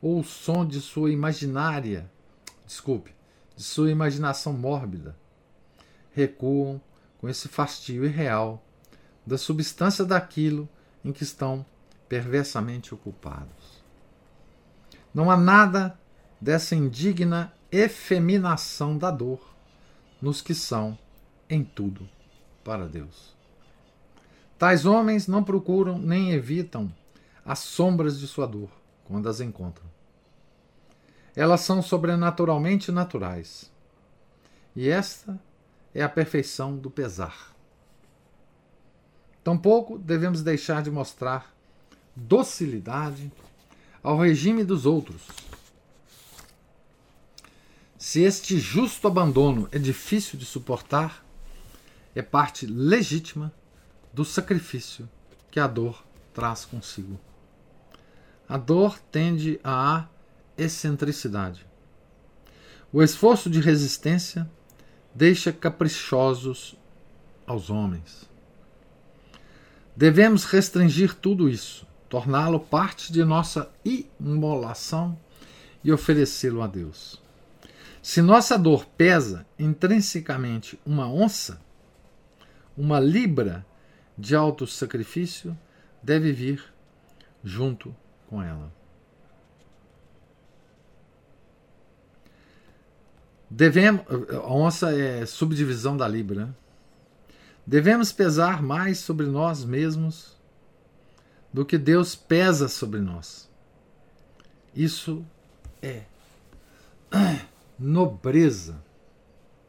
[0.00, 2.10] ou o som de sua imaginária,
[2.66, 3.14] desculpe,
[3.54, 5.16] de sua imaginação mórbida,
[6.10, 6.80] recuam
[7.18, 8.64] com esse fastio irreal
[9.24, 10.68] da substância daquilo
[11.04, 11.64] em que estão
[12.08, 13.82] perversamente ocupados.
[15.14, 15.98] Não há nada
[16.40, 19.54] dessa indigna efeminação da dor
[20.20, 20.98] nos que são,
[21.48, 22.08] em tudo,
[22.62, 23.34] para Deus.
[24.58, 26.92] Tais homens não procuram nem evitam
[27.44, 28.70] as sombras de sua dor
[29.04, 29.86] quando as encontram.
[31.34, 33.70] Elas são sobrenaturalmente naturais.
[34.76, 35.40] E esta
[35.94, 37.52] é a perfeição do pesar.
[39.42, 41.52] Tampouco devemos deixar de mostrar
[42.14, 43.32] docilidade
[44.02, 45.22] ao regime dos outros.
[47.98, 51.24] Se este justo abandono é difícil de suportar,
[52.14, 53.52] é parte legítima
[54.12, 55.08] do sacrifício
[55.50, 57.18] que a dor traz consigo.
[58.48, 60.06] A dor tende à
[60.56, 61.66] excentricidade.
[62.92, 64.50] O esforço de resistência
[65.14, 66.76] deixa caprichosos
[67.46, 68.30] aos homens.
[69.96, 75.18] Devemos restringir tudo isso, torná-lo parte de nossa imolação
[75.84, 77.20] e oferecê-lo a Deus.
[78.02, 81.60] Se nossa dor pesa intrinsecamente uma onça,
[82.76, 83.64] uma libra
[84.16, 85.56] de alto sacrifício
[86.02, 86.64] deve vir
[87.42, 87.94] junto
[88.28, 88.72] com ela.
[93.50, 96.46] Devemos, a onça é subdivisão da libra.
[96.46, 96.54] Né?
[97.66, 100.40] Devemos pesar mais sobre nós mesmos
[101.52, 103.50] do que Deus pesa sobre nós.
[104.74, 105.24] Isso
[105.82, 106.04] é
[107.78, 108.82] nobreza,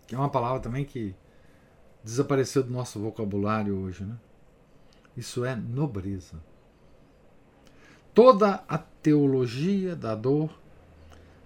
[0.07, 1.13] que é uma palavra também que
[2.03, 4.17] desapareceu do nosso vocabulário hoje, né?
[5.15, 6.41] Isso é nobreza.
[8.13, 10.53] Toda a teologia da dor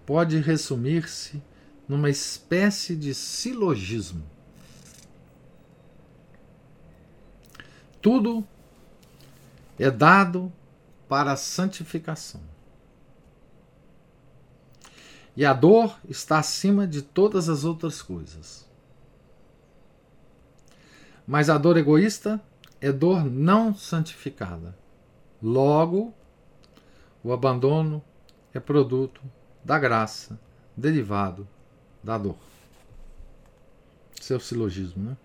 [0.06, 1.42] pode resumir-se
[1.88, 4.24] numa espécie de silogismo.
[8.02, 8.46] Tudo
[9.80, 10.52] é dado
[11.08, 12.42] para a santificação.
[15.36, 18.67] E a dor está acima de todas as outras coisas.
[21.28, 22.42] Mas a dor egoísta
[22.80, 24.78] é dor não santificada.
[25.44, 26.14] Logo,
[27.22, 28.02] o abandono
[28.54, 29.22] é produto
[29.64, 30.40] da graça,
[30.76, 31.46] derivado
[32.02, 32.38] da dor.
[34.22, 35.18] Seu é silogismo, né?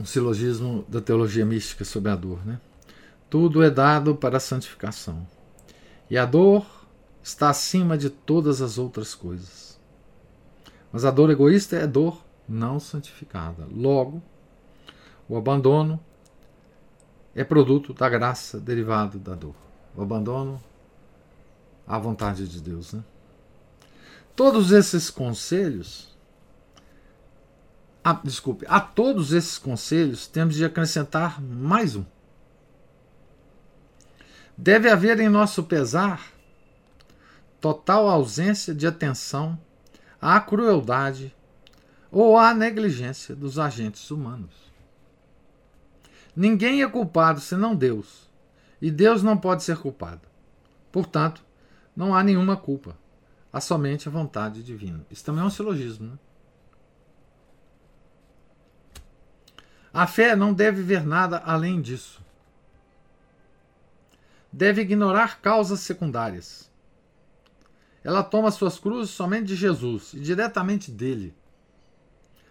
[0.00, 2.58] um silogismo da teologia mística sobre a dor, né?
[3.28, 5.26] Tudo é dado para a santificação.
[6.10, 6.66] E a dor
[7.22, 9.78] está acima de todas as outras coisas.
[10.92, 13.64] Mas a dor egoísta é dor não santificada.
[13.70, 14.20] Logo,
[15.28, 16.00] o abandono
[17.34, 19.54] é produto da graça derivado da dor.
[19.96, 20.60] O abandono
[21.86, 22.92] à vontade de Deus.
[22.92, 23.04] Né?
[24.34, 26.10] Todos esses conselhos.
[28.02, 32.04] Ah, desculpe, a todos esses conselhos temos de acrescentar mais um.
[34.62, 36.34] Deve haver em nosso pesar
[37.62, 39.58] total ausência de atenção
[40.20, 41.34] à crueldade
[42.10, 44.52] ou à negligência dos agentes humanos.
[46.36, 48.28] Ninguém é culpado senão Deus,
[48.82, 50.28] e Deus não pode ser culpado.
[50.92, 51.42] Portanto,
[51.96, 52.94] não há nenhuma culpa,
[53.50, 55.06] há somente a vontade divina.
[55.10, 56.06] Isso também é um silogismo.
[56.06, 56.18] Né?
[59.90, 62.20] A fé não deve ver nada além disso.
[64.52, 66.70] Deve ignorar causas secundárias
[68.02, 71.34] ela toma suas cruzes somente de Jesus e diretamente dele.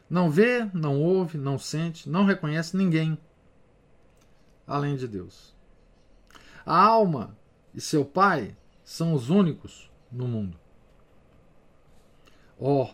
[0.10, 3.18] Não vê, não ouve, não sente, não reconhece ninguém
[4.66, 5.56] além de Deus.
[6.66, 7.36] A alma
[7.74, 10.60] e seu pai são os únicos no mundo.
[12.58, 12.90] Oh,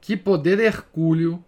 [0.00, 1.42] que poder hercúleo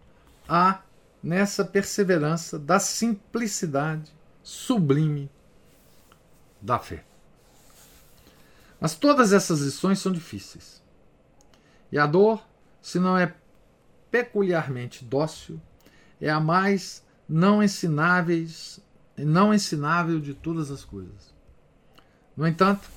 [0.48, 0.82] há
[1.22, 4.12] nessa perseverança da simplicidade
[4.42, 5.30] sublime
[6.64, 7.04] da fé.
[8.80, 10.82] Mas todas essas lições são difíceis.
[11.92, 12.42] E a dor,
[12.80, 13.34] se não é
[14.10, 15.60] peculiarmente dócil,
[16.20, 18.80] é a mais não ensináveis,
[19.16, 21.34] não ensinável de todas as coisas.
[22.36, 22.88] No entanto,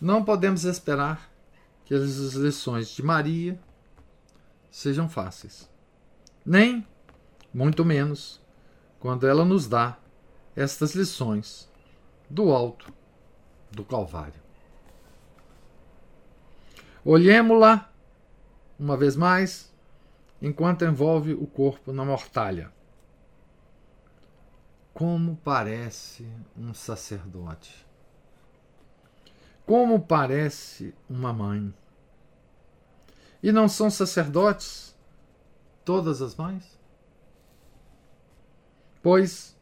[0.00, 1.30] não podemos esperar
[1.84, 3.58] que as lições de Maria
[4.70, 5.68] sejam fáceis.
[6.44, 6.86] Nem,
[7.54, 8.40] muito menos,
[8.98, 9.96] quando ela nos dá
[10.56, 11.71] estas lições
[12.32, 12.90] do alto
[13.70, 14.40] do Calvário.
[17.04, 17.92] Olhemos-la,
[18.78, 19.70] uma vez mais,
[20.40, 22.72] enquanto envolve o corpo na mortalha.
[24.94, 26.26] Como parece
[26.56, 27.86] um sacerdote.
[29.66, 31.72] Como parece uma mãe.
[33.42, 34.96] E não são sacerdotes
[35.84, 36.80] todas as mães?
[39.02, 39.54] Pois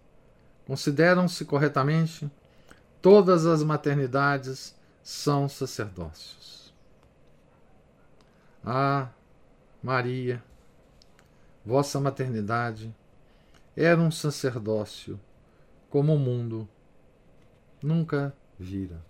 [0.66, 2.30] consideram-se corretamente
[3.00, 6.72] todas as maternidades são sacerdócios.
[8.64, 9.08] Ah,
[9.82, 10.42] Maria,
[11.64, 12.94] vossa maternidade
[13.76, 15.18] era um sacerdócio
[15.88, 16.68] como o mundo
[17.82, 19.02] nunca vira.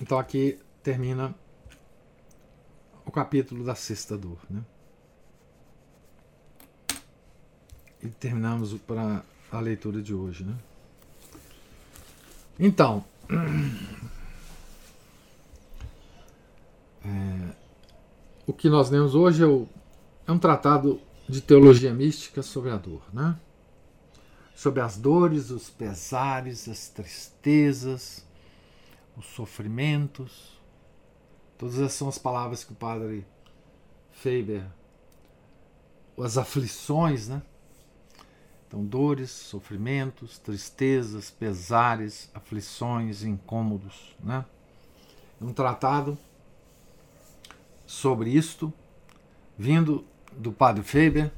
[0.00, 1.34] Então aqui termina
[3.04, 4.38] o capítulo da sexta dor.
[4.50, 4.62] Né?
[8.02, 10.44] E terminamos para a leitura de hoje.
[10.44, 10.54] Né?
[12.58, 13.04] Então,
[17.06, 17.54] É,
[18.46, 19.68] o que nós lemos hoje é, o,
[20.26, 23.38] é, um tratado de teologia mística sobre a dor, né?
[24.56, 28.26] sobre as dores, os pesares, as tristezas,
[29.16, 30.58] os sofrimentos.
[31.56, 33.24] Todas essas são as palavras que o padre
[34.12, 34.64] Faber,
[36.18, 37.42] as aflições, né?
[38.76, 44.44] Então, dores, sofrimentos, tristezas, pesares, aflições, incômodos, né?
[45.40, 46.18] Um tratado
[47.86, 48.70] sobre isto,
[49.56, 51.32] vindo do padre Faber,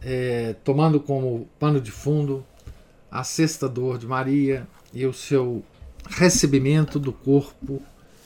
[0.00, 2.42] é, tomando como pano de fundo
[3.10, 5.62] a sexta dor de Maria e o seu
[6.08, 7.82] recebimento do corpo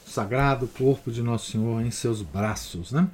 [0.07, 2.93] sagrado, corpo de Nosso Senhor em seus braços.
[2.93, 3.09] Né?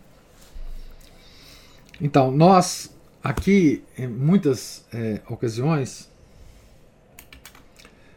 [1.99, 2.91] Então, nós
[3.23, 6.11] aqui, em muitas é, ocasiões,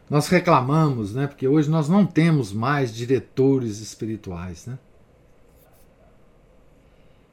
[0.10, 4.66] nós reclamamos, né, porque hoje nós não temos mais diretores espirituais.
[4.66, 4.78] Né?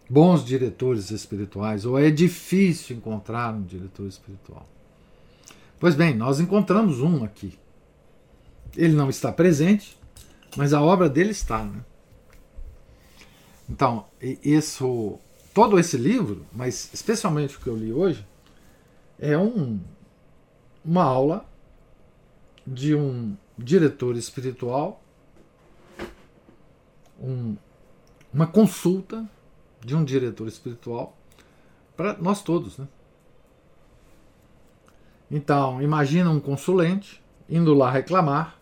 [0.08, 4.66] bons diretores espirituais, ou é difícil encontrar um diretor espiritual.
[5.78, 7.58] Pois bem, nós encontramos um aqui.
[8.76, 9.96] Ele não está presente,
[10.56, 11.62] mas a obra dele está.
[11.62, 11.80] Né?
[13.68, 14.06] Então,
[14.42, 15.18] isso,
[15.58, 18.24] todo esse livro, mas especialmente o que eu li hoje,
[19.18, 19.80] é um,
[20.84, 21.44] uma aula
[22.64, 25.02] de um diretor espiritual,
[27.20, 27.56] um,
[28.32, 29.28] uma consulta
[29.84, 31.18] de um diretor espiritual
[31.96, 32.86] para nós todos, né?
[35.28, 38.60] Então, imagina um consulente indo lá reclamar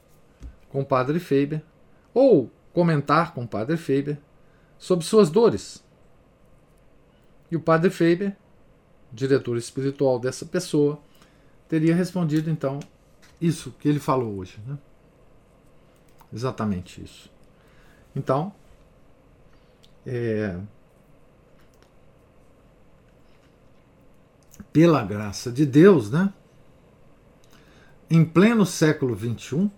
[0.71, 1.63] com o padre Faber
[2.15, 4.19] ou comentar com o padre Faber
[4.79, 5.85] sobre suas dores.
[7.51, 8.37] E o padre Faber,
[9.13, 11.01] diretor espiritual dessa pessoa,
[11.69, 12.81] teria respondido então
[13.41, 14.59] isso que ele falou hoje.
[14.67, 14.79] Né?
[16.33, 17.31] Exatamente isso.
[18.15, 18.53] Então,
[20.07, 20.59] é,
[24.73, 26.33] pela graça de Deus, né?
[28.09, 29.71] Em pleno século XXI,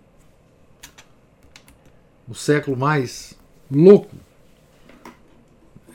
[2.27, 3.33] o século mais
[3.71, 4.15] louco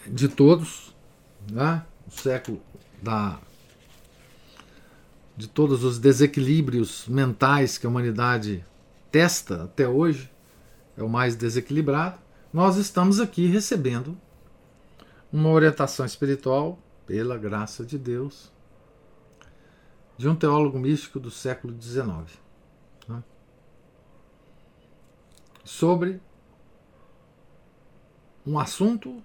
[0.07, 0.94] de todos,
[1.51, 1.85] né?
[2.07, 2.61] o século
[3.03, 3.39] da,
[5.37, 8.65] de todos os desequilíbrios mentais que a humanidade
[9.11, 10.31] testa até hoje,
[10.97, 12.19] é o mais desequilibrado,
[12.53, 14.17] nós estamos aqui recebendo
[15.33, 18.51] uma orientação espiritual, pela graça de Deus,
[20.17, 22.07] de um teólogo místico do século XIX.
[23.09, 23.23] Né?
[25.65, 26.21] Sobre
[28.47, 29.23] um assunto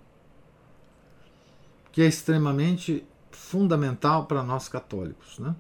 [1.92, 5.56] que é extremamente fundamental para nós católicos, né?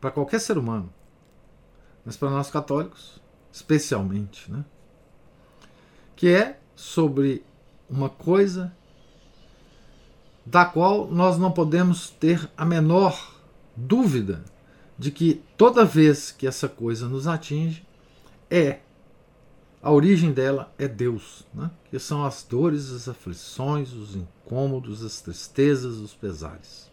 [0.00, 0.92] Para qualquer ser humano,
[2.04, 3.20] mas para nós católicos,
[3.52, 4.64] especialmente, né?
[6.14, 7.44] Que é sobre
[7.88, 8.74] uma coisa
[10.44, 13.34] da qual nós não podemos ter a menor
[13.76, 14.44] dúvida
[14.98, 17.84] de que toda vez que essa coisa nos atinge,
[18.50, 18.80] é
[19.84, 21.70] a origem dela é Deus, né?
[21.90, 26.90] que são as dores, as aflições, os incômodos, as tristezas, os pesares.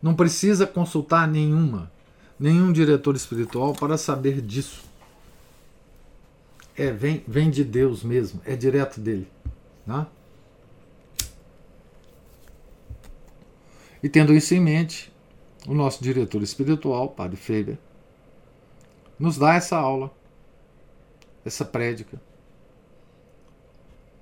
[0.00, 1.92] Não precisa consultar nenhuma,
[2.40, 4.84] nenhum diretor espiritual para saber disso.
[6.74, 9.28] É, vem, vem de Deus mesmo, é direto dele.
[9.86, 10.06] Né?
[14.02, 15.12] E tendo isso em mente,
[15.66, 17.76] o nosso diretor espiritual, Padre Feber,
[19.18, 20.10] nos dá essa aula,
[21.44, 22.20] essa prédica,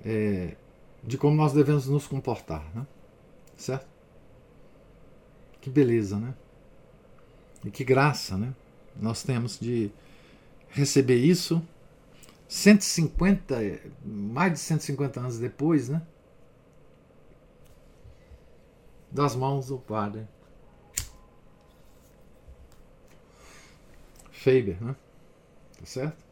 [0.05, 0.57] é,
[1.03, 2.87] de como nós devemos nos comportar, né?
[3.57, 3.87] certo?
[5.61, 6.35] Que beleza, né?
[7.65, 8.55] E que graça, né?
[8.95, 9.91] Nós temos de
[10.69, 11.63] receber isso
[12.49, 13.57] 150,
[14.05, 16.03] mais de 150 anos depois, né?
[19.11, 20.29] Das mãos do Padre
[24.31, 24.95] Faber, né?
[25.79, 26.26] Tá certo?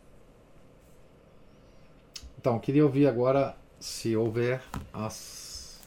[2.45, 4.61] Então, queria ouvir agora se houver
[4.93, 5.81] as,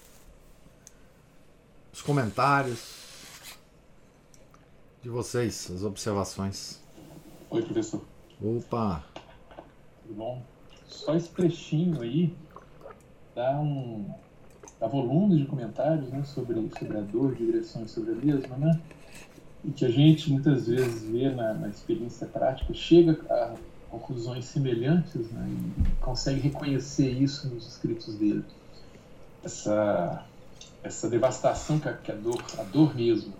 [1.93, 2.95] os comentários
[5.03, 6.81] de vocês, as observações.
[7.51, 8.03] Oi, professor.
[8.41, 9.05] Opa!
[10.01, 10.41] Tudo bom?
[10.87, 12.35] Só esse trechinho aí
[13.35, 14.09] dá um
[14.79, 18.81] dá volumes de comentários né, sobre, sobre a dor, digressões sobre a mesma, né?
[19.63, 23.53] E que a gente muitas vezes vê na, na experiência prática, chega a
[23.97, 28.43] conclusões semelhantes né, e consegue reconhecer isso nos escritos dele.
[29.43, 30.25] Essa,
[30.83, 33.33] essa devastação que a, que a dor, a dor mesmo,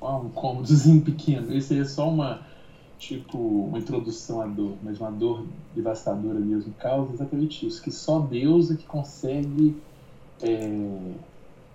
[0.00, 2.42] um incômodozinho pequeno, esse aí é só uma,
[2.98, 8.20] tipo, uma introdução à dor, mas uma dor devastadora mesmo, causa exatamente isso, que só
[8.20, 9.76] Deus é que consegue
[10.42, 11.12] é,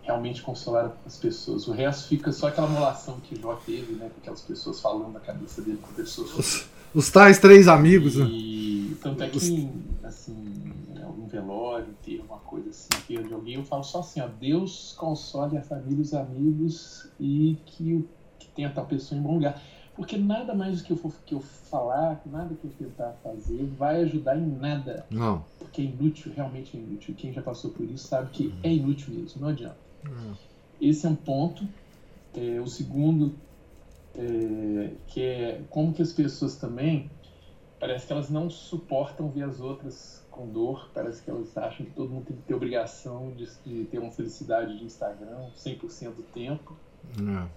[0.03, 1.67] realmente consolar as pessoas.
[1.67, 5.19] O resto fica só aquela molação que Jó teve, né, com aquelas pessoas falando na
[5.19, 8.25] cabeça dele com pessoas os tais três amigos, né?
[8.25, 9.69] E tanto é que, assim,
[11.03, 14.95] algum velório, ter uma coisa assim, ter de alguém, eu falo só assim, ó, Deus
[14.97, 18.05] console a família e os amigos e que,
[18.39, 19.61] que tenha tal pessoa em bom lugar.
[19.95, 23.63] Porque nada mais do que eu, for, que eu falar, nada que eu tentar fazer
[23.77, 25.05] vai ajudar em nada.
[25.09, 25.45] Não.
[25.57, 27.15] Porque é inútil, realmente é inútil.
[27.17, 29.77] Quem já passou por isso sabe que é inútil mesmo, não adianta.
[30.03, 30.37] Não.
[30.81, 31.65] Esse é um ponto.
[32.33, 33.33] É, o segundo
[34.17, 37.09] é, que é como que as pessoas também
[37.79, 41.91] parece que elas não suportam ver as outras com dor, parece que elas acham que
[41.91, 46.23] todo mundo tem que ter obrigação de, de ter uma felicidade de Instagram 100% do
[46.23, 46.75] tempo,
[47.17, 47.49] não.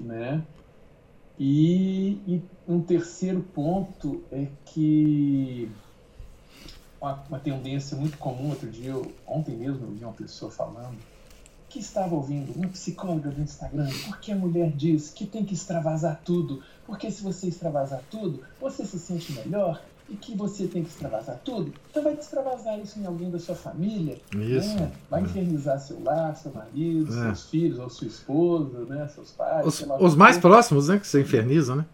[0.00, 0.44] né?
[1.38, 5.70] E, e, um terceiro ponto é que
[7.00, 10.98] uma, uma tendência muito comum, outro dia, eu, ontem mesmo eu vi uma pessoa falando
[11.78, 16.20] que estava ouvindo uma psicóloga do Instagram, porque a mulher diz que tem que extravasar
[16.24, 20.88] tudo, porque se você extravasar tudo, você se sente melhor e que você tem que
[20.88, 24.74] extravasar tudo, então vai extravasar isso em alguém da sua família, isso.
[24.74, 24.90] Né?
[25.08, 25.24] vai é.
[25.24, 27.26] infernizar seu lar, seu marido, é.
[27.26, 29.08] seus filhos ou sua esposa, né?
[29.14, 29.64] seus pais.
[29.64, 31.86] Os, os mais próximos, né, que você inferniza, né?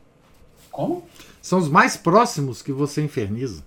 [0.71, 1.05] Como?
[1.43, 3.63] São os mais próximos que você inferniza.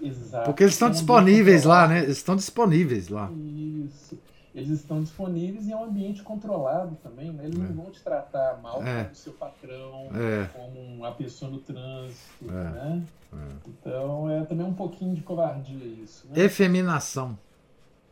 [0.00, 0.44] Exato.
[0.44, 2.04] Porque eles estão disponíveis lá, né?
[2.04, 3.32] Eles estão disponíveis lá.
[3.32, 4.16] Isso
[4.54, 7.44] eles estão disponíveis e é um ambiente controlado também, né?
[7.44, 7.62] Eles é.
[7.62, 9.04] não vão te tratar mal é.
[9.04, 10.46] como seu patrão, é.
[10.56, 12.52] como uma pessoa no trânsito, é.
[12.52, 13.02] né?
[13.32, 13.68] É.
[13.68, 16.28] Então é também um pouquinho de covardia isso.
[16.28, 16.44] Né?
[16.44, 17.36] Efeminação.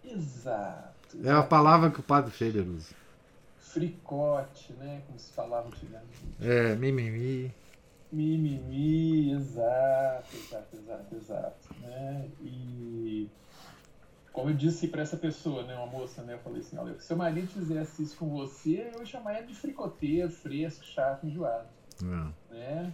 [0.05, 0.93] Exato.
[1.23, 2.95] É a palavra que o padre Faber usa.
[3.59, 5.01] Fricote, né?
[5.07, 6.09] Como se falava antigamente.
[6.41, 7.55] É, mimimi.
[8.11, 11.75] Mimimi, exato, exato, exato, exato.
[11.81, 12.29] Né?
[12.43, 13.31] E
[14.33, 17.07] como eu disse para essa pessoa, né, uma moça, né, eu falei assim, olha, se
[17.07, 21.69] seu marido fizesse isso com você, eu chamaria de fricoteiro, fresco, chato, enjoado.
[22.03, 22.55] É.
[22.55, 22.93] Né?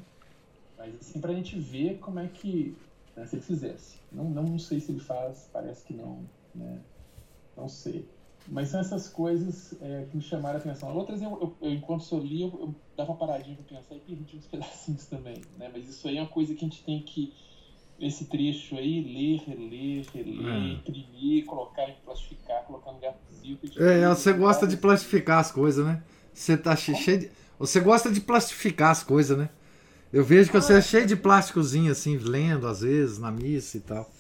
[0.77, 2.77] Mas assim, pra gente ver como é que,
[3.17, 3.99] né, se ele fizesse.
[4.11, 6.81] Não, não, não sei se ele faz, parece que não, né?
[7.57, 8.09] Não sei.
[8.47, 10.95] Mas são essas coisas é, que me chamaram a atenção.
[10.97, 14.01] Outras, eu, eu, eu enquanto eu li, eu, eu, dava uma paradinha pra pensar e
[14.01, 15.71] perdi uns pedacinhos também, né?
[15.73, 17.35] Mas isso aí é uma coisa que a gente tem que,
[18.01, 20.73] esse trecho aí, ler, reler, reler, é.
[20.75, 23.59] imprimir, colocar, plastificar, colocar no gatozinho.
[23.77, 26.03] É, você gosta de plastificar as coisas, né?
[26.33, 27.31] Você tá cheio de...
[27.59, 29.51] Você gosta de plastificar as coisas, né?
[30.13, 33.77] Eu vejo que ah, você é cheio de plásticozinho, assim, lendo às vezes, na missa
[33.77, 34.11] e tal.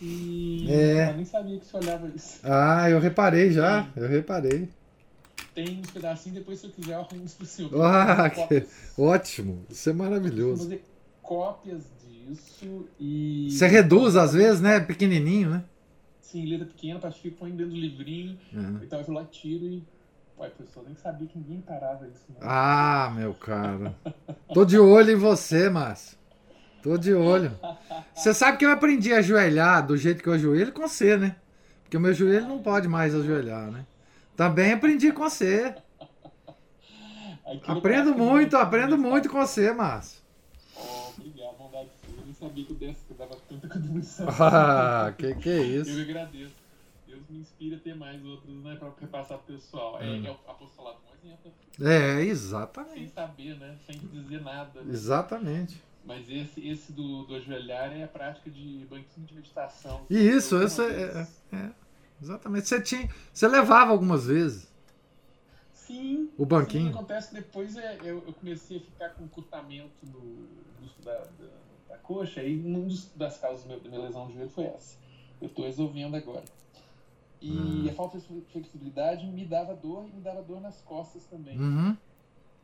[0.00, 1.10] E é.
[1.10, 2.38] eu nem sabia que você olhava isso.
[2.42, 4.68] Ah, eu reparei já, eu reparei.
[5.54, 7.82] Tem uns pedacinhos, depois se eu quiser eu arrumo isso pro senhor.
[7.82, 8.66] Ah, que...
[8.96, 10.64] ótimo, isso é maravilhoso.
[10.64, 10.84] fazer
[11.22, 11.84] cópias
[12.26, 13.48] disso e.
[13.50, 14.80] Você reduz às vezes, né?
[14.80, 15.64] Pequenininho, né?
[16.20, 18.84] Sim, letra pequena, plastifico, põe dentro do livrinho, é.
[18.84, 19.82] então eu lá tiro e.
[20.38, 22.24] Ué, pessoal, nem sabia que ninguém parava isso.
[22.30, 22.36] Né?
[22.40, 23.94] Ah, meu cara.
[24.54, 26.16] Tô de olho em você, Márcio.
[26.82, 27.56] Tô de olho.
[28.14, 31.36] Você sabe que eu aprendi a ajoelhar do jeito que eu ajoelho com você, né?
[31.82, 33.86] Porque o meu joelho não pode mais ajoelhar, né?
[34.34, 35.74] Também aprendi com você.
[37.66, 40.22] Aprendo muito, aprendo muito com você, Márcio.
[40.74, 42.18] Oh, obrigado, bondade sua.
[42.18, 44.26] Eu nem sabia que eu dava tanta contribuição.
[44.40, 45.90] Ah, que que é isso?
[45.90, 46.54] Eu agradeço.
[47.06, 50.00] Deus me inspira a ter mais outros, né, para repassar pro pessoal.
[50.00, 50.26] É, hum.
[50.26, 51.52] é o apostolado um exemplo.
[51.80, 52.94] É, exatamente.
[52.94, 53.76] Sem saber, né?
[53.86, 54.82] Sem dizer nada.
[54.82, 54.92] Né?
[54.92, 55.82] Exatamente.
[56.04, 60.04] Mas esse, esse do, do ajoelhar é a prática de banquinho de meditação.
[60.10, 61.70] Isso, isso é, é, é,
[62.20, 62.66] Exatamente.
[62.66, 64.72] Você, tinha, você levava algumas vezes.
[65.72, 66.28] Sim.
[66.36, 66.90] O banquinho.
[66.90, 70.48] Sim, acontece que depois é, eu, eu, comecei a ficar com curtamento no,
[71.04, 71.61] da, da,
[71.92, 74.96] da, coxa e uma das causas da minha lesão de joelho foi essa.
[75.40, 76.44] Eu estou resolvendo agora.
[77.40, 77.88] E hum.
[77.88, 81.58] a falta de flexibilidade me dava dor e me dava dor nas costas também.
[81.58, 81.96] Uhum.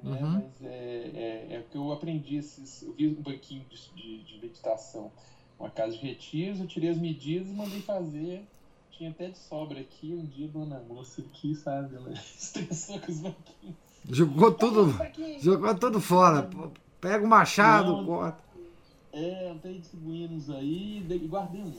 [0.03, 0.22] Né?
[0.22, 0.31] Uhum.
[0.31, 2.37] Mas é, é, é, o que eu aprendi.
[2.37, 5.11] Esses, eu vi um banquinho de, de, de meditação,
[5.59, 8.47] uma casa de retiros, eu tirei as medidas e mandei fazer.
[8.93, 10.12] Tinha até de sobra aqui.
[10.12, 11.97] Um dia, dona moça aqui, sabe?
[11.97, 13.76] Ela estressou com os banquinhos.
[14.11, 14.95] Jogou tudo,
[15.41, 16.49] jogou tudo fora.
[17.01, 18.47] Pega o machado, não, corta.
[19.19, 21.73] É, distribuindo aí e guardei um.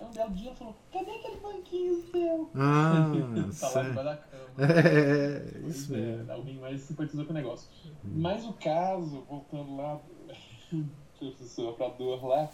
[0.00, 2.50] Aí um belo dia falou, cadê aquele banquinho seu?
[2.54, 3.10] Ah,
[3.60, 4.48] tá lá da cama.
[4.58, 6.32] É, isso é, mesmo.
[6.32, 7.68] Alguém mais simpatizou com o negócio.
[8.04, 10.00] Mas o caso, voltando lá,
[11.18, 12.50] professor, pra dor lá,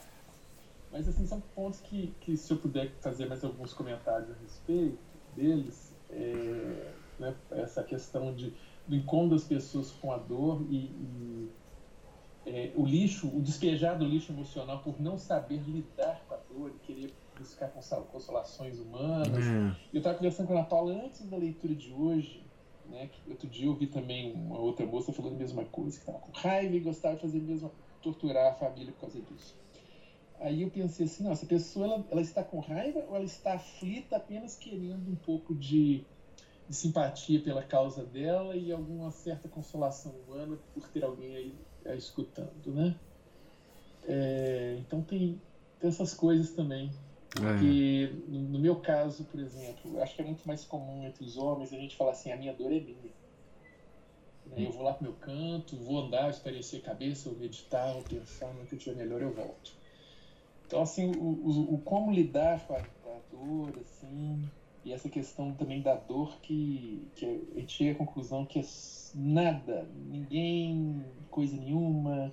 [0.94, 4.98] mas assim, são pontos que, que se eu puder fazer mais alguns comentários a respeito
[5.34, 8.54] deles, é, né, essa questão de,
[8.86, 11.43] do incômodo das pessoas com a dor e, e
[12.46, 16.70] é, o lixo, o despejar do lixo emocional por não saber lidar com a dor
[16.70, 17.68] e querer buscar
[18.12, 19.44] consolações humanas.
[19.44, 19.76] É.
[19.92, 22.44] Eu estava conversando com a Ana Paula antes da leitura de hoje,
[22.86, 23.08] né?
[23.08, 26.18] Que outro dia eu vi também uma outra moça falando a mesma coisa, que estava
[26.18, 27.72] com raiva e gostava de fazer mesmo
[28.02, 29.56] torturar a família por causa disso.
[30.40, 33.54] Aí eu pensei assim, não, essa pessoa ela, ela está com raiva ou ela está
[33.54, 36.04] aflita apenas querendo um pouco de,
[36.68, 41.54] de simpatia pela causa dela e alguma certa consolação humana por ter alguém aí,
[41.86, 42.98] aí escutando, né?
[44.06, 45.40] É, então tem,
[45.78, 46.90] tem essas coisas também.
[47.36, 48.12] É.
[48.28, 51.76] no meu caso, por exemplo, acho que é muito mais comum entre os homens a
[51.76, 53.12] gente falar assim: a minha dor é minha.
[54.56, 58.52] Eu vou lá pro meu canto, vou andar, esparecer a cabeça, vou meditar, vou pensar,
[58.52, 59.72] no que eu tiver melhor eu volto.
[60.66, 64.50] Então, assim, o, o, o como lidar com a, com a, dor, assim,
[64.84, 67.24] e essa questão também da dor que, que
[67.56, 68.64] a gente chega à conclusão que é
[69.14, 72.30] nada, ninguém, coisa nenhuma,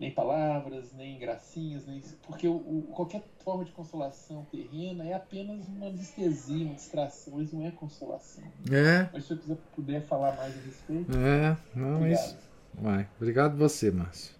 [0.00, 2.02] nem palavras, nem gracinhas, nem...
[2.26, 7.54] porque o, o, qualquer forma de consolação terrena é apenas uma anestesia, uma distração, isso
[7.54, 8.44] não é consolação.
[8.70, 9.08] É.
[9.12, 11.12] Mas se você puder falar mais a respeito.
[11.16, 12.20] É, não, obrigado.
[12.20, 12.38] isso.
[12.74, 13.08] Vai.
[13.16, 14.34] Obrigado você, Márcio.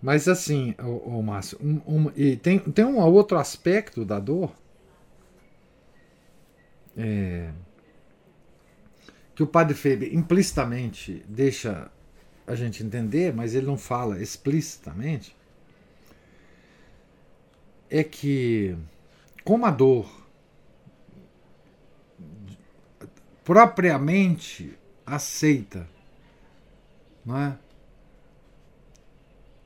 [0.00, 4.52] Mas assim, o, Márcio, um, um, e tem, tem um outro aspecto da dor
[6.96, 7.50] é,
[9.34, 11.90] que o padre Feber implicitamente deixa
[12.46, 15.36] a gente entender, mas ele não fala explicitamente,
[17.90, 18.76] é que
[19.44, 20.10] como a dor
[23.44, 25.88] propriamente aceita,
[27.24, 27.58] não é?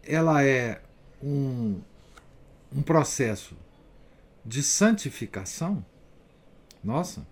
[0.08, 0.80] ela é
[1.22, 1.80] um,
[2.72, 3.56] um processo
[4.44, 5.84] de santificação,
[6.82, 7.26] Nossa.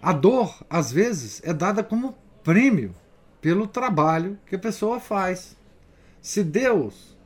[0.00, 2.94] A dor, às vezes, é dada como prêmio
[3.40, 5.56] pelo trabalho que a pessoa faz.
[6.20, 7.16] Se Deus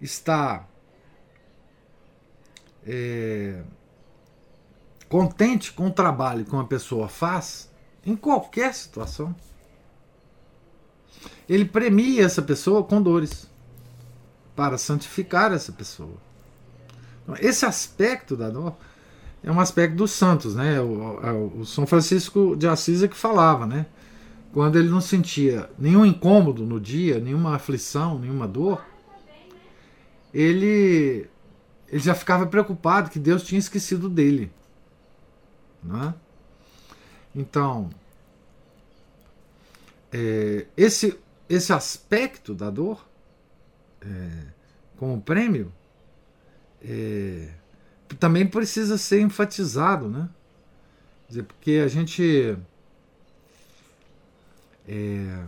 [0.00, 0.68] está
[2.86, 3.62] é,
[5.08, 7.70] contente com o trabalho que uma pessoa faz,
[8.04, 9.34] em qualquer situação,
[11.48, 13.50] ele premia essa pessoa com dores
[14.54, 16.25] para santificar essa pessoa.
[17.40, 18.76] Esse aspecto da dor
[19.42, 20.80] é um aspecto dos santos, né?
[20.80, 23.86] O, o, o São Francisco de Assis é que falava, né?
[24.52, 28.82] Quando ele não sentia nenhum incômodo no dia, nenhuma aflição, nenhuma dor,
[30.32, 31.28] ele,
[31.88, 34.50] ele já ficava preocupado que Deus tinha esquecido dele.
[35.82, 36.14] Né?
[37.34, 37.90] Então,
[40.12, 41.18] é, esse,
[41.48, 43.06] esse aspecto da dor,
[44.00, 44.30] é,
[44.96, 45.72] como prêmio,
[46.88, 47.48] é,
[48.18, 50.28] também precisa ser enfatizado, né?
[51.26, 52.56] Quer dizer, porque a gente
[54.86, 55.44] é,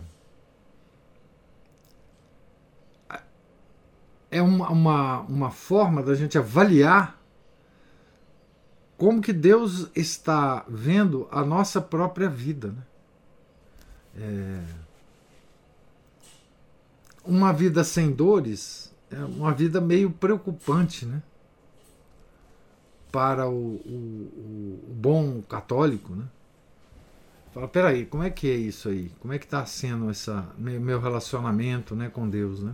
[4.29, 7.17] é uma, uma, uma forma da gente avaliar
[8.97, 12.67] como que Deus está vendo a nossa própria vida.
[12.67, 12.83] Né?
[14.17, 14.61] É,
[17.23, 21.21] uma vida sem dores é uma vida meio preocupante, né?
[23.11, 26.25] Para o, o, o bom católico, né?
[27.53, 29.11] Fala, peraí, como é que é isso aí?
[29.19, 32.73] Como é que está sendo essa meu relacionamento, né, com Deus, né?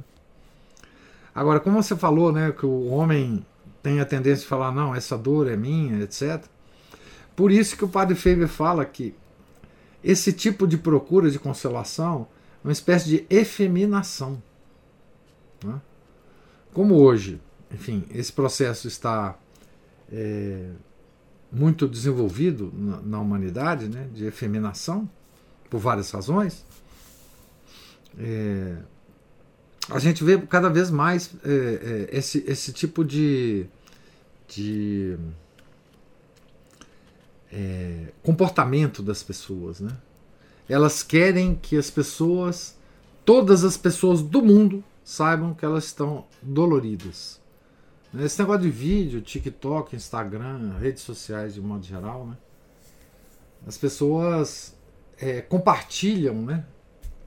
[1.34, 3.46] Agora, como você falou, né, que o homem
[3.82, 6.44] tem a tendência de falar, não, essa dor é minha, etc.
[7.36, 9.14] Por isso que o padre Faber fala que
[10.04, 12.28] esse tipo de procura de consolação
[12.64, 14.42] é uma espécie de efeminação.
[15.64, 15.82] Né?
[16.74, 19.38] Como hoje, enfim, esse processo está
[20.12, 20.70] é,
[21.52, 25.10] muito desenvolvido na, na, humanidade, né, de efeminação,
[25.70, 26.66] por várias razões,
[28.18, 28.78] é,
[29.90, 33.68] a gente vê cada vez mais é, é, esse, esse tipo de,
[34.48, 35.18] de
[37.52, 39.80] é, comportamento das pessoas.
[39.80, 39.96] Né?
[40.68, 42.76] Elas querem que as pessoas,
[43.24, 47.40] todas as pessoas do mundo, saibam que elas estão doloridas.
[48.20, 52.38] Esse negócio de vídeo, TikTok, Instagram, redes sociais de modo geral, né?
[53.68, 54.76] As pessoas
[55.18, 56.66] é, compartilham, né?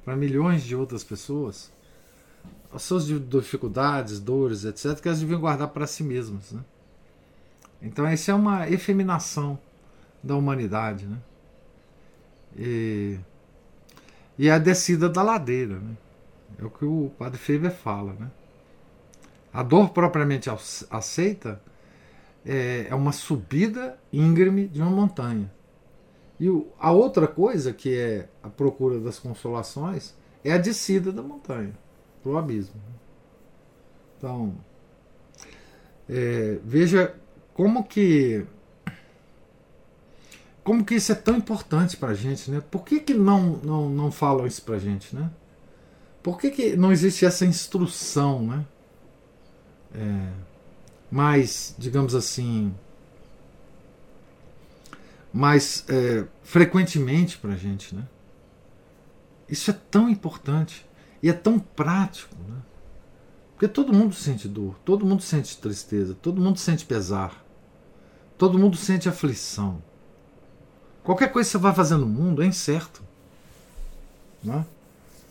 [0.04, 1.70] Para milhões de outras pessoas
[2.72, 6.52] as suas dificuldades, dores, etc., que elas deviam guardar para si mesmas.
[6.52, 6.62] Né?
[7.80, 9.58] Então, essa é uma efeminação
[10.22, 11.06] da humanidade.
[11.06, 11.18] Né?
[12.56, 13.18] E,
[14.38, 15.78] e a descida da ladeira.
[15.78, 15.96] Né?
[16.58, 18.12] É o que o padre Feber fala.
[18.14, 18.30] Né?
[19.52, 20.50] A dor propriamente
[20.90, 21.60] aceita
[22.44, 25.50] é, é uma subida íngreme de uma montanha.
[26.40, 26.46] E
[26.78, 31.72] a outra coisa, que é a procura das consolações, é a descida da montanha
[32.22, 32.80] para o abismo.
[34.16, 34.54] Então,
[36.08, 37.14] é, veja
[37.54, 38.46] como que
[40.62, 42.62] como que isso é tão importante para a gente, né?
[42.70, 45.30] Por que, que não, não, não falam isso para a gente, né?
[46.22, 48.66] Por que, que não existe essa instrução, né?
[49.94, 50.32] É,
[51.10, 52.74] mais, digamos assim,
[55.32, 58.06] mais é, frequentemente para a gente, né?
[59.48, 60.86] Isso é tão importante.
[61.22, 62.56] E é tão prático, né?
[63.54, 67.44] Porque todo mundo sente dor, todo mundo sente tristeza, todo mundo sente pesar,
[68.36, 69.82] todo mundo sente aflição.
[71.02, 73.02] Qualquer coisa que você vai fazer no mundo é incerto.
[74.44, 74.64] Né?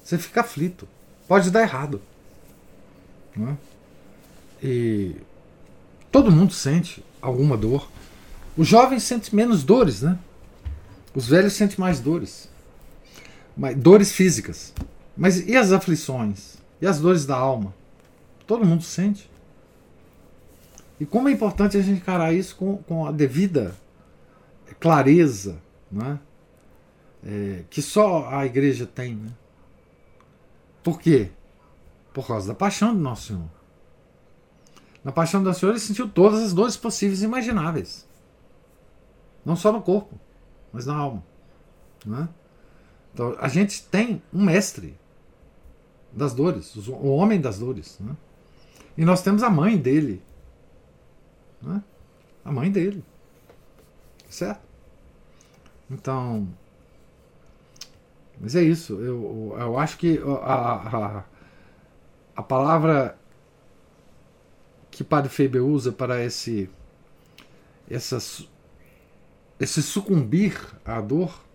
[0.03, 0.87] Você fica aflito.
[1.25, 2.01] Pode dar errado.
[3.33, 3.57] Né?
[4.61, 5.15] E
[6.11, 7.89] todo mundo sente alguma dor.
[8.55, 10.17] Os jovens sentem menos dores, né?
[11.13, 12.49] Os velhos sentem mais dores.
[13.77, 14.73] Dores físicas.
[15.15, 16.57] Mas e as aflições?
[16.81, 17.73] E as dores da alma?
[18.45, 19.29] Todo mundo sente.
[20.99, 23.75] E como é importante a gente encarar isso com, com a devida
[24.79, 25.57] clareza
[25.91, 26.19] né?
[27.25, 29.15] É, que só a igreja tem.
[29.15, 29.31] Né?
[30.83, 31.29] Por quê?
[32.13, 33.56] Por causa da paixão do Nosso Senhor.
[35.07, 38.05] Na paixão do Senhor ele sentiu todas as dores possíveis e imagináveis.
[39.45, 40.19] Não só no corpo,
[40.73, 41.23] mas na alma.
[42.05, 42.27] Né?
[43.13, 44.99] Então a gente tem um mestre
[46.11, 47.97] das dores, o homem das dores.
[48.01, 48.17] Né?
[48.97, 50.21] E nós temos a mãe dele.
[51.61, 51.81] Né?
[52.43, 53.01] A mãe dele.
[54.29, 54.59] Certo?
[55.89, 56.45] Então.
[58.41, 58.99] Mas é isso.
[58.99, 60.73] Eu, eu acho que a,
[61.21, 61.23] a,
[62.35, 63.16] a palavra
[64.97, 66.67] que Padre Faber usa para esse
[67.87, 68.17] essa,
[69.59, 71.45] esse sucumbir à dor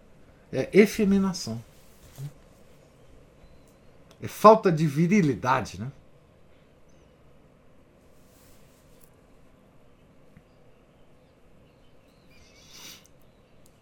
[0.52, 1.60] é efeminação.
[4.22, 5.90] É falta de virilidade, né?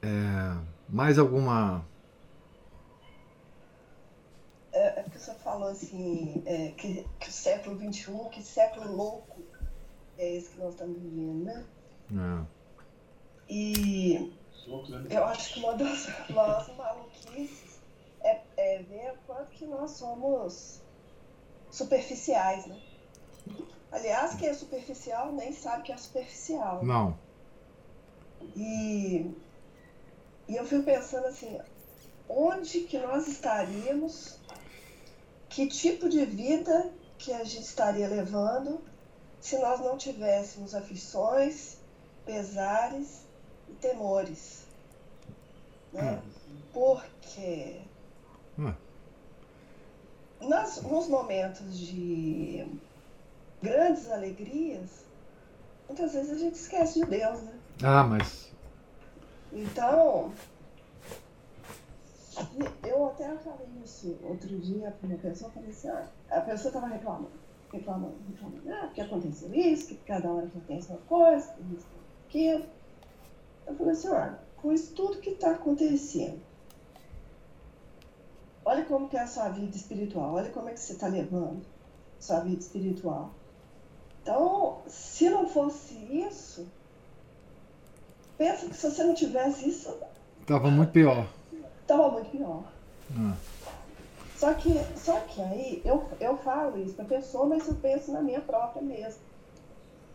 [0.00, 0.56] É,
[0.88, 1.84] mais alguma.
[4.72, 9.49] É, é que você falou assim, é, que, que o século XXI, que século louco
[10.20, 11.66] é esse que nós estamos vivendo, né?
[12.12, 12.46] É.
[13.48, 14.32] E
[15.10, 17.80] eu acho que uma das, das maluquices
[18.22, 20.80] é, é ver quanto que nós somos
[21.70, 22.80] superficiais, né?
[23.90, 26.84] Aliás, quem é superficial nem sabe que é superficial.
[26.84, 27.18] Não.
[28.54, 29.34] E
[30.50, 31.60] e eu fico pensando assim,
[32.28, 34.36] onde que nós estaríamos,
[35.48, 38.80] que tipo de vida que a gente estaria levando
[39.40, 41.78] se nós não tivéssemos aflições,
[42.24, 43.26] pesares
[43.68, 44.64] e temores.
[45.92, 46.22] Né?
[46.22, 46.60] Hum.
[46.72, 47.80] Porque
[48.58, 48.74] hum.
[50.40, 52.66] Nas, nos momentos de
[53.62, 55.04] grandes alegrias,
[55.86, 57.58] muitas vezes a gente esquece de Deus, né?
[57.82, 58.50] Ah, mas
[59.52, 60.32] então,
[62.86, 66.86] eu até falei isso outro dia para uma pessoa, falei assim, ah, a pessoa estava
[66.86, 67.32] reclamando,
[67.72, 71.86] reclamando, reclamando, ah, porque aconteceu isso, que cada hora acontece uma coisa, que isso,
[72.26, 72.64] aquilo.
[73.66, 76.40] Eu falei assim, olha, com isso tudo que está acontecendo,
[78.64, 81.62] olha como que é a sua vida espiritual, olha como é que você está levando
[82.18, 83.30] sua vida espiritual.
[84.22, 86.66] Então, se não fosse isso,
[88.36, 89.96] pensa que se você não tivesse isso.
[90.46, 91.26] Tava muito pior.
[91.86, 92.64] Tava muito pior.
[93.16, 93.34] Ah.
[94.50, 98.20] Só que, só que aí eu, eu falo isso pra pessoa, mas eu penso na
[98.20, 99.20] minha própria mesmo.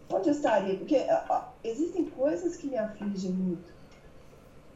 [0.10, 0.76] Onde eu estaria?
[0.76, 3.74] Porque ó, existem coisas que me afligem muito.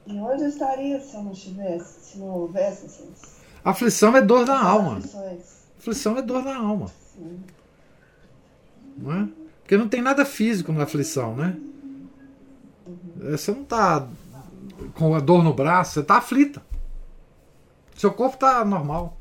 [0.06, 3.42] E onde eu estaria se eu não tivesse, se não houvesse essas.
[3.64, 4.98] Aflição é dor da alma.
[4.98, 5.42] Aflições.
[5.78, 6.88] Aflição é dor da alma.
[7.14, 7.44] Sim.
[8.98, 9.28] Não é?
[9.62, 11.60] Porque não tem nada físico na aflição, né?
[13.22, 14.08] É, você não está
[14.96, 16.62] com a dor no braço, você está aflita.
[17.96, 19.19] Seu corpo está normal.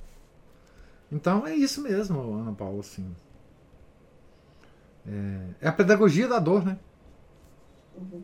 [1.11, 3.15] Então é isso mesmo, Ana Paula, assim.
[5.07, 6.79] É, é a pedagogia da dor, né?
[7.97, 8.23] Uhum.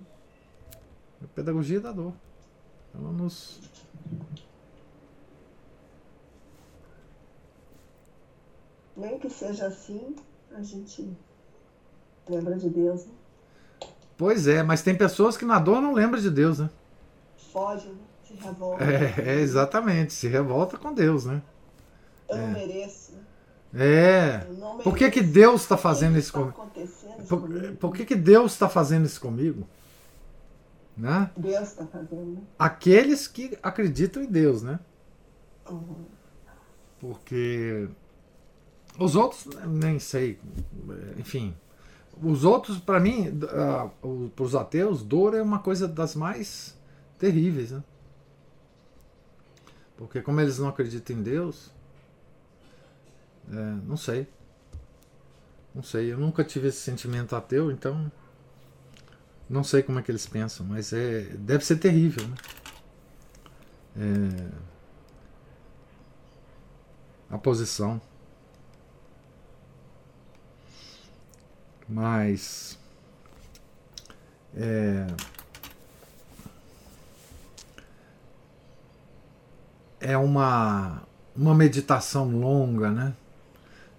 [1.22, 2.12] É a pedagogia da dor.
[2.94, 3.60] Ela nos.
[8.96, 10.14] Nem que seja assim,
[10.54, 11.16] a gente
[12.28, 13.12] lembra de Deus, né?
[14.16, 16.70] Pois é, mas tem pessoas que na dor não lembram de Deus, né?
[17.52, 17.98] Foge, né?
[18.24, 18.84] se revolta.
[18.84, 21.42] É, é, exatamente, se revolta com Deus, né?
[22.28, 22.52] Eu não é.
[22.52, 23.12] mereço.
[23.74, 24.46] É.
[24.82, 26.70] Por que, que Deus está fazendo isso tá comigo?
[27.28, 29.66] Por, por, que, que Deus está fazendo isso comigo?
[30.96, 31.30] Né?
[31.36, 32.34] Deus está fazendo.
[32.34, 32.42] Né?
[32.58, 34.78] Aqueles que acreditam em Deus, né?
[35.68, 36.04] Uhum.
[37.00, 37.88] Porque
[38.98, 40.38] os outros nem sei.
[41.18, 41.54] Enfim,
[42.22, 46.78] os outros, para mim, uh, para os ateus, dor é uma coisa das mais
[47.18, 47.72] terríveis.
[47.72, 47.82] Né?
[49.96, 51.72] Porque, como eles não acreditam em Deus,
[53.50, 54.26] é, não sei.
[55.74, 58.10] Não sei, eu nunca tive esse sentimento ateu, então
[59.48, 62.26] não sei como é que eles pensam, mas é, deve ser terrível.
[62.28, 62.36] Né?
[63.96, 64.74] É,
[67.34, 68.00] a posição.
[71.88, 72.78] Mas.
[74.56, 75.06] É,
[80.00, 81.02] é uma,
[81.34, 83.14] uma meditação longa, né?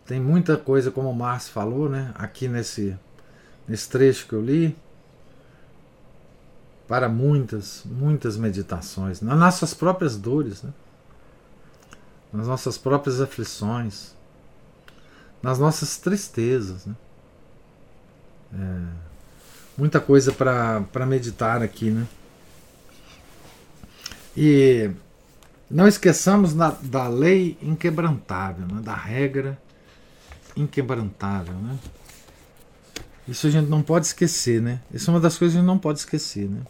[0.05, 2.11] Tem muita coisa, como o Márcio falou, né?
[2.15, 2.95] Aqui nesse,
[3.67, 4.75] nesse trecho que eu li.
[6.87, 9.19] Para muitas, muitas meditações.
[9.21, 10.71] Nas nossas próprias dores, né?
[12.31, 14.13] Nas nossas próprias aflições.
[15.41, 16.95] Nas nossas tristezas, né?
[18.53, 19.05] É,
[19.75, 22.05] muita coisa para meditar aqui, né?
[24.37, 24.91] E
[25.69, 28.81] não esqueçamos da, da lei inquebrantável, né?
[28.81, 29.57] da regra
[30.55, 31.77] inquebrantável, né?
[33.27, 34.81] Isso a gente não pode esquecer, né?
[34.93, 36.61] Isso é uma das coisas que a gente não pode esquecer, né?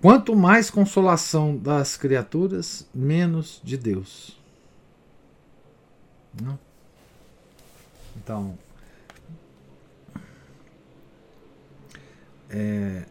[0.00, 4.38] Quanto mais consolação das criaturas, menos de Deus.
[6.40, 6.58] Não?
[8.16, 8.56] Então,
[12.52, 13.04] É,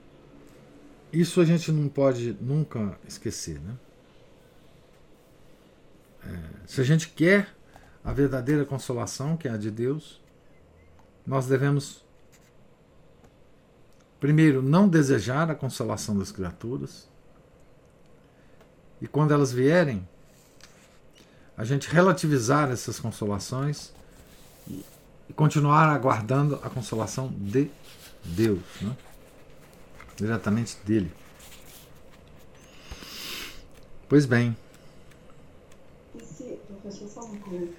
[1.14, 3.60] isso a gente não pode nunca esquecer.
[3.60, 3.76] Né?
[6.26, 7.56] É, se a gente quer
[8.04, 10.22] a verdadeira consolação, que é a de Deus,
[11.26, 12.04] nós devemos
[14.20, 17.08] primeiro, não desejar a consolação das criaturas.
[19.02, 20.08] E quando elas vierem,
[21.56, 23.94] a gente relativizar essas consolações
[24.68, 24.84] e,
[25.36, 27.70] continuar aguardando a consolação de
[28.26, 28.96] Deus, né?
[30.18, 31.12] diretamente dele.
[34.10, 34.58] Pois bem.
[36.16, 37.70] E se, professor, só uma coisa.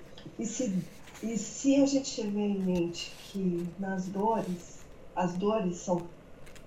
[0.40, 0.82] E se,
[1.22, 4.78] e se a gente tiver em mente que nas dores,
[5.14, 6.02] as dores são,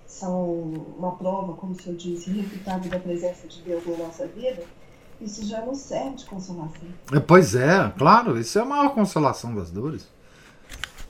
[0.06, 0.62] são
[0.98, 4.64] uma prova, como o senhor disse, irrefutável da presença de Deus na nossa vida,
[5.20, 6.88] isso já não serve de consolação.
[7.12, 10.08] É, pois é, claro, isso é a maior consolação das dores.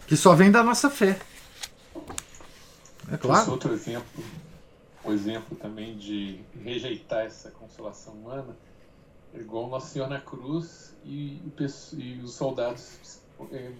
[0.08, 1.20] Que só vem da nossa fé.
[3.12, 3.42] É claro.
[3.42, 4.24] Esse outro exemplo
[5.04, 8.56] o exemplo também de rejeitar essa consolação humana,
[9.42, 11.42] igual Nosso Senhor na cruz e,
[11.94, 13.20] e os soldados
[13.52, 13.72] é,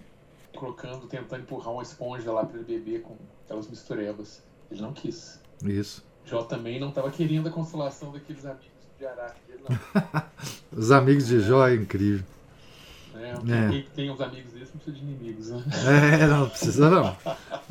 [0.54, 4.42] colocando, tentando empurrar uma esponja lá para ele beber com aquelas misturebas.
[4.70, 5.40] Ele não quis.
[5.62, 6.04] Isso.
[6.24, 10.22] Jó também não estava querendo a consolação daqueles amigos de Araque não.
[10.78, 12.24] os amigos de Jó é incrível.
[13.14, 13.84] É, é.
[13.94, 15.62] tem uns amigos desses não precisa de inimigos, né?
[16.20, 17.16] É, não precisa não.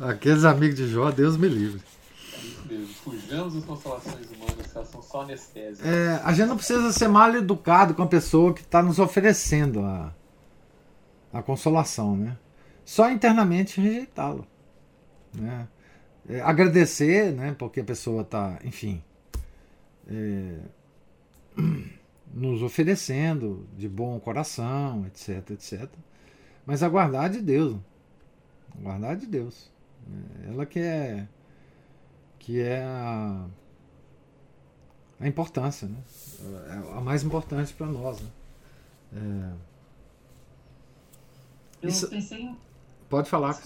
[0.08, 1.82] Aqueles amigos de Jó, Deus me livre
[2.66, 2.94] mesmo.
[2.94, 4.26] Fujamos das consolações
[4.82, 5.86] são só anestésicas.
[5.86, 9.80] É, a gente não precisa ser mal educado com a pessoa que está nos oferecendo
[9.80, 10.12] a,
[11.32, 12.36] a consolação, né?
[12.84, 14.46] Só internamente rejeitá-lo.
[15.32, 15.68] Né?
[16.28, 17.54] É, agradecer, né?
[17.58, 19.02] Porque a pessoa está, enfim,
[20.08, 20.58] é,
[22.32, 25.88] nos oferecendo de bom coração, etc, etc.
[26.66, 27.76] Mas aguardar de Deus.
[28.78, 29.70] Aguardar de Deus.
[30.46, 31.28] É, ela que é
[32.38, 33.46] que é a,
[35.24, 35.96] a importância, né?
[36.68, 38.20] É a mais importante para nós.
[38.20, 38.28] Né?
[39.14, 39.52] É...
[41.82, 42.08] Eu Isso...
[42.08, 42.56] pensei em...
[43.08, 43.60] Pode falar.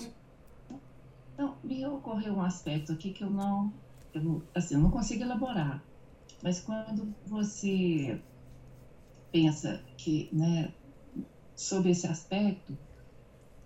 [1.37, 3.73] Não, me ocorreu um aspecto aqui que eu não,
[4.15, 5.83] eu, assim, eu não consigo elaborar.
[6.43, 8.21] Mas quando você
[9.33, 10.73] pensa que, né,
[11.57, 12.77] sobre esse aspecto,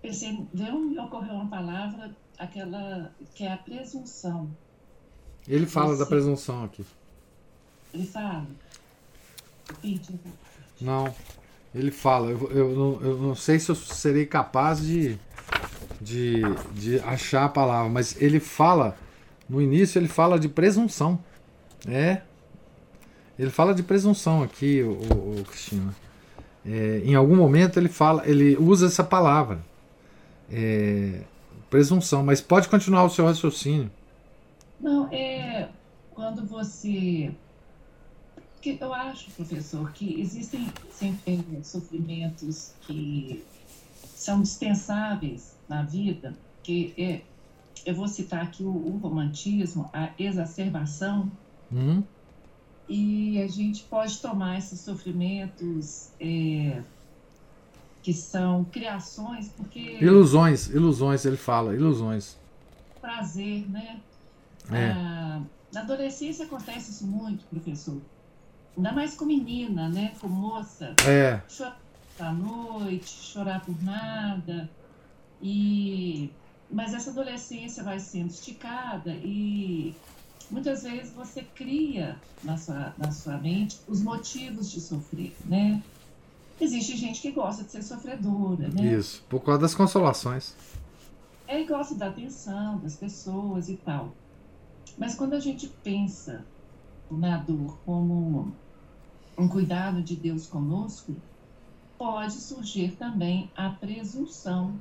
[0.01, 4.49] pensei, veio, me ocorreu uma palavra, aquela que é a presunção.
[5.47, 6.85] Ele fala da presunção aqui.
[7.93, 8.47] Ele fala?
[10.81, 11.13] Não,
[11.73, 12.31] ele fala.
[12.31, 15.17] Eu, eu, não, eu não sei se eu serei capaz de,
[16.01, 16.41] de,
[16.73, 18.97] de achar a palavra, mas ele fala,
[19.47, 21.23] no início, ele fala de presunção.
[21.87, 22.21] É.
[23.37, 25.93] Ele fala de presunção aqui, o, o, o Cristina.
[26.65, 29.59] É, em algum momento ele fala, ele usa essa palavra.
[30.51, 31.21] É,
[31.69, 33.91] presunção, mas pode continuar o seu raciocínio.
[34.79, 35.69] Não, é
[36.13, 37.31] quando você.
[38.63, 43.43] Porque eu acho, professor, que existem sempre sofrimentos que
[44.15, 46.33] são dispensáveis na vida,
[46.63, 47.23] que é,
[47.85, 51.29] eu vou citar aqui o, o romantismo, a exacerbação,
[51.69, 52.01] uhum.
[52.87, 56.81] e a gente pode tomar esses sofrimentos é,
[58.01, 59.97] que são criações, porque...
[59.99, 62.37] Ilusões, ilusões, ele fala, ilusões.
[63.01, 63.99] Prazer, né?
[64.71, 64.91] É.
[64.91, 65.41] Ah,
[65.73, 67.99] na adolescência acontece isso muito, professor.
[68.75, 70.13] Ainda mais com menina, né?
[70.19, 70.95] Com moça.
[71.07, 71.41] É.
[71.47, 71.77] Chorar
[72.19, 74.69] à noite, chorar por nada.
[75.41, 76.29] E...
[76.71, 79.95] Mas essa adolescência vai sendo esticada e
[80.49, 85.83] muitas vezes você cria na sua, na sua mente os motivos de sofrer, né?
[86.59, 88.93] Existe gente que gosta de ser sofredora, né?
[88.93, 90.55] Isso, por causa das consolações.
[91.47, 94.15] É, gosta da atenção das pessoas e tal.
[94.97, 96.43] Mas quando a gente pensa
[97.17, 98.53] na dor como
[99.37, 101.15] um cuidado de Deus conosco,
[101.97, 104.79] pode surgir também a presunção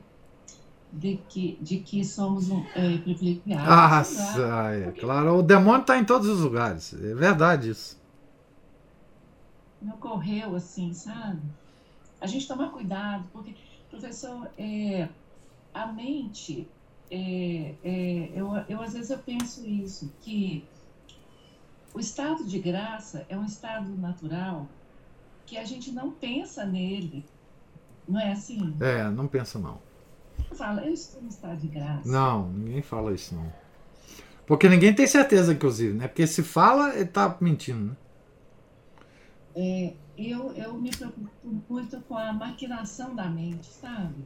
[0.92, 4.18] de que, de que somos um, é, privilegiados.
[4.36, 5.38] Ah, é, claro.
[5.38, 6.92] O demônio está em todos os lugares.
[6.92, 8.00] É verdade isso.
[9.80, 11.40] Me ocorreu assim, sabe?
[12.20, 13.54] A gente toma cuidado, porque,
[13.90, 15.08] professor, é,
[15.72, 16.68] a mente
[17.10, 20.64] é, é, eu, eu às vezes eu penso isso, que
[21.95, 24.66] o estado de graça é um estado natural
[25.47, 27.24] que a gente não pensa nele.
[28.09, 28.76] Não é assim?
[28.80, 29.80] É, não pensa não.
[30.49, 32.09] Não fala, eu estou no estado de graça.
[32.09, 33.53] Não, ninguém fala isso não.
[34.47, 36.09] Porque ninguém tem certeza, inclusive, né?
[36.09, 37.97] Porque se fala, ele está mentindo, né?
[39.55, 41.28] É, eu, eu me preocupo
[41.68, 44.24] muito com a maquinação da mente, sabe?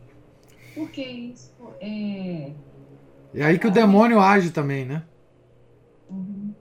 [0.75, 2.53] Porque isso é,
[3.35, 5.03] é aí que o demônio age também, né?
[6.09, 6.55] Uhum.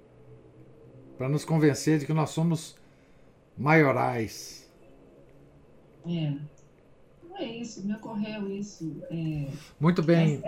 [1.17, 2.75] Para nos convencer de que nós somos
[3.57, 4.69] maiorais.
[6.05, 6.33] É.
[7.27, 9.01] Não é isso, me ocorreu isso.
[9.09, 9.47] É...
[9.79, 10.41] Muito bem,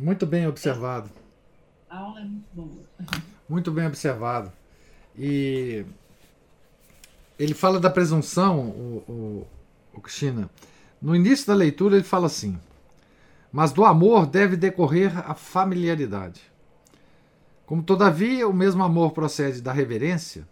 [0.00, 1.10] muito bem observado.
[1.88, 2.84] a aula é muito boa.
[3.46, 4.50] Muito bem observado.
[5.14, 5.84] E
[7.38, 9.46] ele fala da presunção, o, o,
[9.92, 10.48] o Cristina.
[11.00, 12.58] No início da leitura ele fala assim:
[13.52, 16.40] Mas do amor deve decorrer a familiaridade.
[17.74, 20.46] Como todavia o mesmo amor procede da reverência,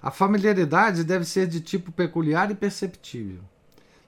[0.00, 3.42] a familiaridade deve ser de tipo peculiar e perceptível.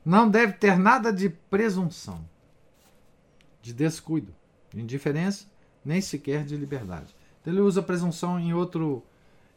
[0.02, 2.24] Não deve ter nada de presunção,
[3.60, 4.34] de descuido,
[4.72, 5.44] de indiferença,
[5.84, 7.14] nem sequer de liberdade.
[7.42, 9.04] Então ele usa presunção em outro,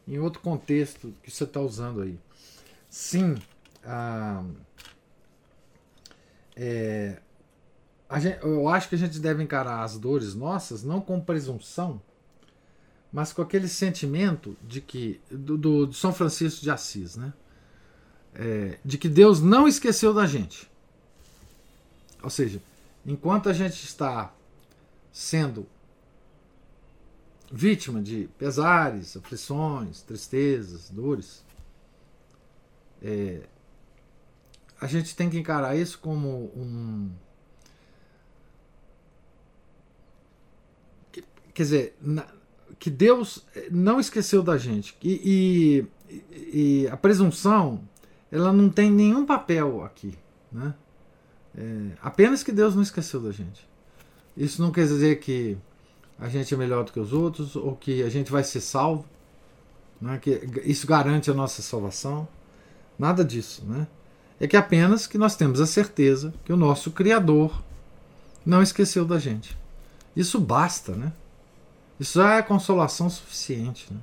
[0.05, 2.19] em outro contexto que você está usando aí.
[2.89, 3.37] Sim,
[3.85, 4.43] a,
[6.57, 7.21] é,
[8.09, 12.01] a gente, eu acho que a gente deve encarar as dores nossas não com presunção,
[13.15, 17.33] mas com aquele sentimento de que do, do, São Francisco de Assis, né?
[18.33, 20.69] É, de que Deus não esqueceu da gente.
[22.21, 22.61] Ou seja,
[23.05, 24.33] enquanto a gente está
[25.13, 25.65] sendo
[27.49, 31.41] vítima de pesares, aflições, tristezas, dores,
[33.01, 33.43] é,
[34.81, 37.09] a gente tem que encarar isso como um.
[41.53, 41.97] Quer dizer,
[42.79, 44.95] que Deus não esqueceu da gente.
[45.01, 47.81] E, e, e, a presunção,
[48.31, 50.13] ela não tem nenhum papel aqui.
[50.51, 50.73] Né?
[51.57, 53.67] É, apenas que Deus não esqueceu da gente.
[54.35, 55.57] Isso não quer dizer que
[56.19, 59.05] a gente é melhor do que os outros ou que a gente vai ser salvo.
[59.99, 60.17] Né?
[60.17, 62.27] Que isso garante a nossa salvação.
[62.99, 63.63] Nada disso.
[63.65, 63.87] Né?
[64.39, 67.63] É que apenas que nós temos a certeza que o nosso Criador
[68.45, 69.57] não esqueceu da gente.
[70.15, 71.11] Isso basta, né?
[71.99, 73.91] Isso já é consolação suficiente.
[73.91, 73.99] Né?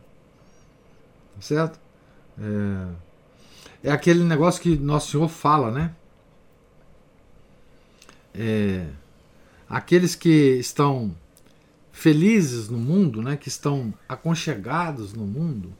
[1.34, 1.80] Tá certo?
[2.38, 5.94] É, é aquele negócio que Nosso Senhor fala, né?
[8.34, 8.86] É,
[9.68, 11.14] aqueles que estão
[11.92, 13.36] felizes no mundo, né?
[13.36, 15.72] que estão aconchegados no mundo,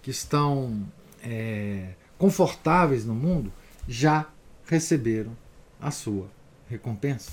[0.00, 0.86] que estão
[1.22, 3.52] é, confortáveis no mundo,
[3.88, 4.26] já
[4.66, 5.36] receberam
[5.80, 6.28] a sua
[6.68, 7.32] recompensa.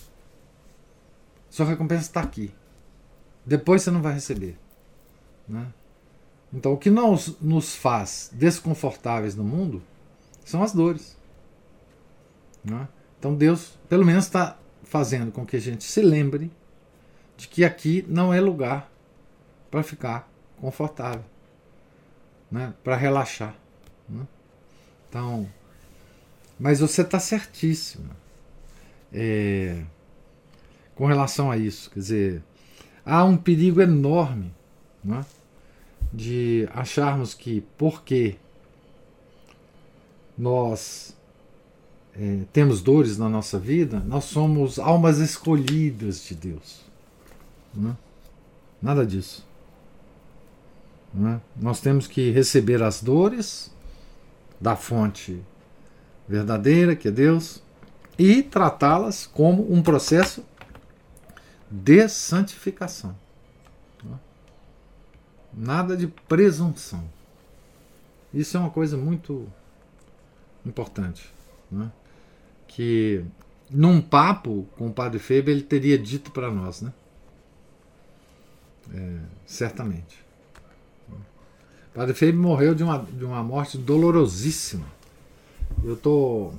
[1.49, 2.51] Sua recompensa está aqui.
[3.47, 4.59] Depois você não vai receber.
[5.47, 5.73] Né?
[6.53, 9.81] Então, o que nos, nos faz desconfortáveis no mundo
[10.43, 11.17] são as dores.
[12.61, 12.89] Né?
[13.17, 16.51] Então, Deus, pelo menos, está fazendo com que a gente se lembre
[17.37, 18.91] de que aqui não é lugar
[19.71, 20.29] para ficar
[20.59, 21.23] confortável,
[22.51, 22.73] né?
[22.83, 23.55] para relaxar.
[24.09, 24.27] Né?
[25.07, 25.47] Então,
[26.59, 28.09] mas você está certíssimo
[29.13, 29.83] é,
[30.95, 31.89] com relação a isso.
[31.91, 32.43] Quer dizer,
[33.07, 34.51] há um perigo enorme
[35.09, 35.23] é?
[36.13, 38.35] de acharmos que porque
[40.37, 41.15] nós
[42.13, 46.81] é, temos dores na nossa vida, nós somos almas escolhidas de Deus.
[47.77, 47.91] É?
[48.81, 49.47] Nada disso.
[51.15, 51.39] É?
[51.55, 53.71] Nós temos que receber as dores
[54.59, 55.41] da fonte
[56.27, 57.63] verdadeira, que é Deus,
[58.19, 60.43] e tratá-las como um processo
[61.69, 63.15] de santificação.
[65.53, 67.03] Nada de presunção.
[68.33, 69.47] Isso é uma coisa muito
[70.65, 71.31] importante.
[71.71, 71.91] Né?
[72.67, 73.25] Que
[73.69, 76.93] num papo com o Padre Feber ele teria dito para nós, né?
[78.93, 80.23] É, certamente.
[81.09, 84.85] O Padre Feber morreu de uma, de uma morte dolorosíssima
[85.83, 86.51] eu tô.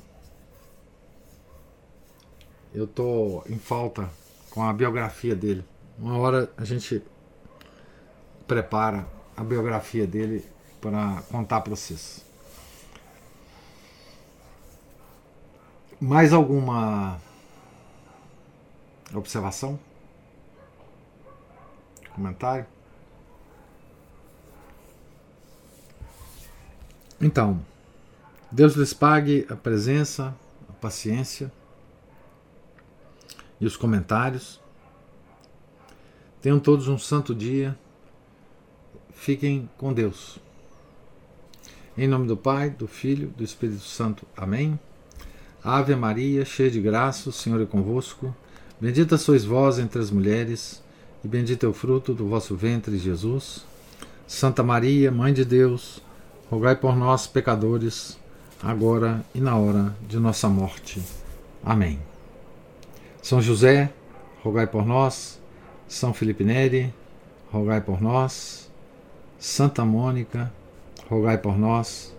[2.75, 4.11] Eu tô em falta
[4.59, 5.65] com a biografia dele.
[5.97, 7.01] Uma hora a gente
[8.45, 9.07] prepara
[9.37, 10.45] a biografia dele
[10.81, 12.27] para contar para vocês.
[16.01, 17.21] Mais alguma
[19.15, 19.79] observação?
[22.13, 22.67] Comentário?
[27.21, 27.65] Então,
[28.51, 30.35] Deus lhes pague a presença,
[30.69, 31.53] a paciência
[33.61, 34.61] e os comentários.
[36.41, 37.77] Tenham todos um santo dia.
[39.13, 40.39] Fiquem com Deus.
[41.97, 44.27] Em nome do Pai, do Filho, do Espírito Santo.
[44.37, 44.79] Amém.
[45.65, 48.35] Ave Maria, cheia de graça, o Senhor é convosco.
[48.81, 50.81] Bendita sois vós entre as mulheres,
[51.25, 53.67] e bendito é o fruto do vosso ventre, Jesus.
[54.27, 56.01] Santa Maria, Mãe de Deus,
[56.49, 58.17] rogai por nós, pecadores
[58.63, 61.03] agora e na hora de nossa morte.
[61.65, 61.99] Amém.
[63.23, 63.91] São José,
[64.43, 65.41] rogai por nós.
[65.87, 66.93] São Felipe Neri,
[67.51, 68.71] rogai por nós.
[69.39, 70.53] Santa Mônica,
[71.09, 72.15] rogai por nós.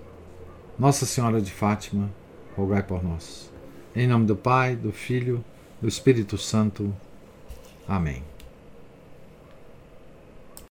[0.77, 2.09] Nossa Senhora de Fátima,
[2.55, 3.51] rogai por nós.
[3.95, 5.43] Em nome do Pai, do Filho,
[5.81, 6.95] do Espírito Santo.
[7.87, 8.23] Amém.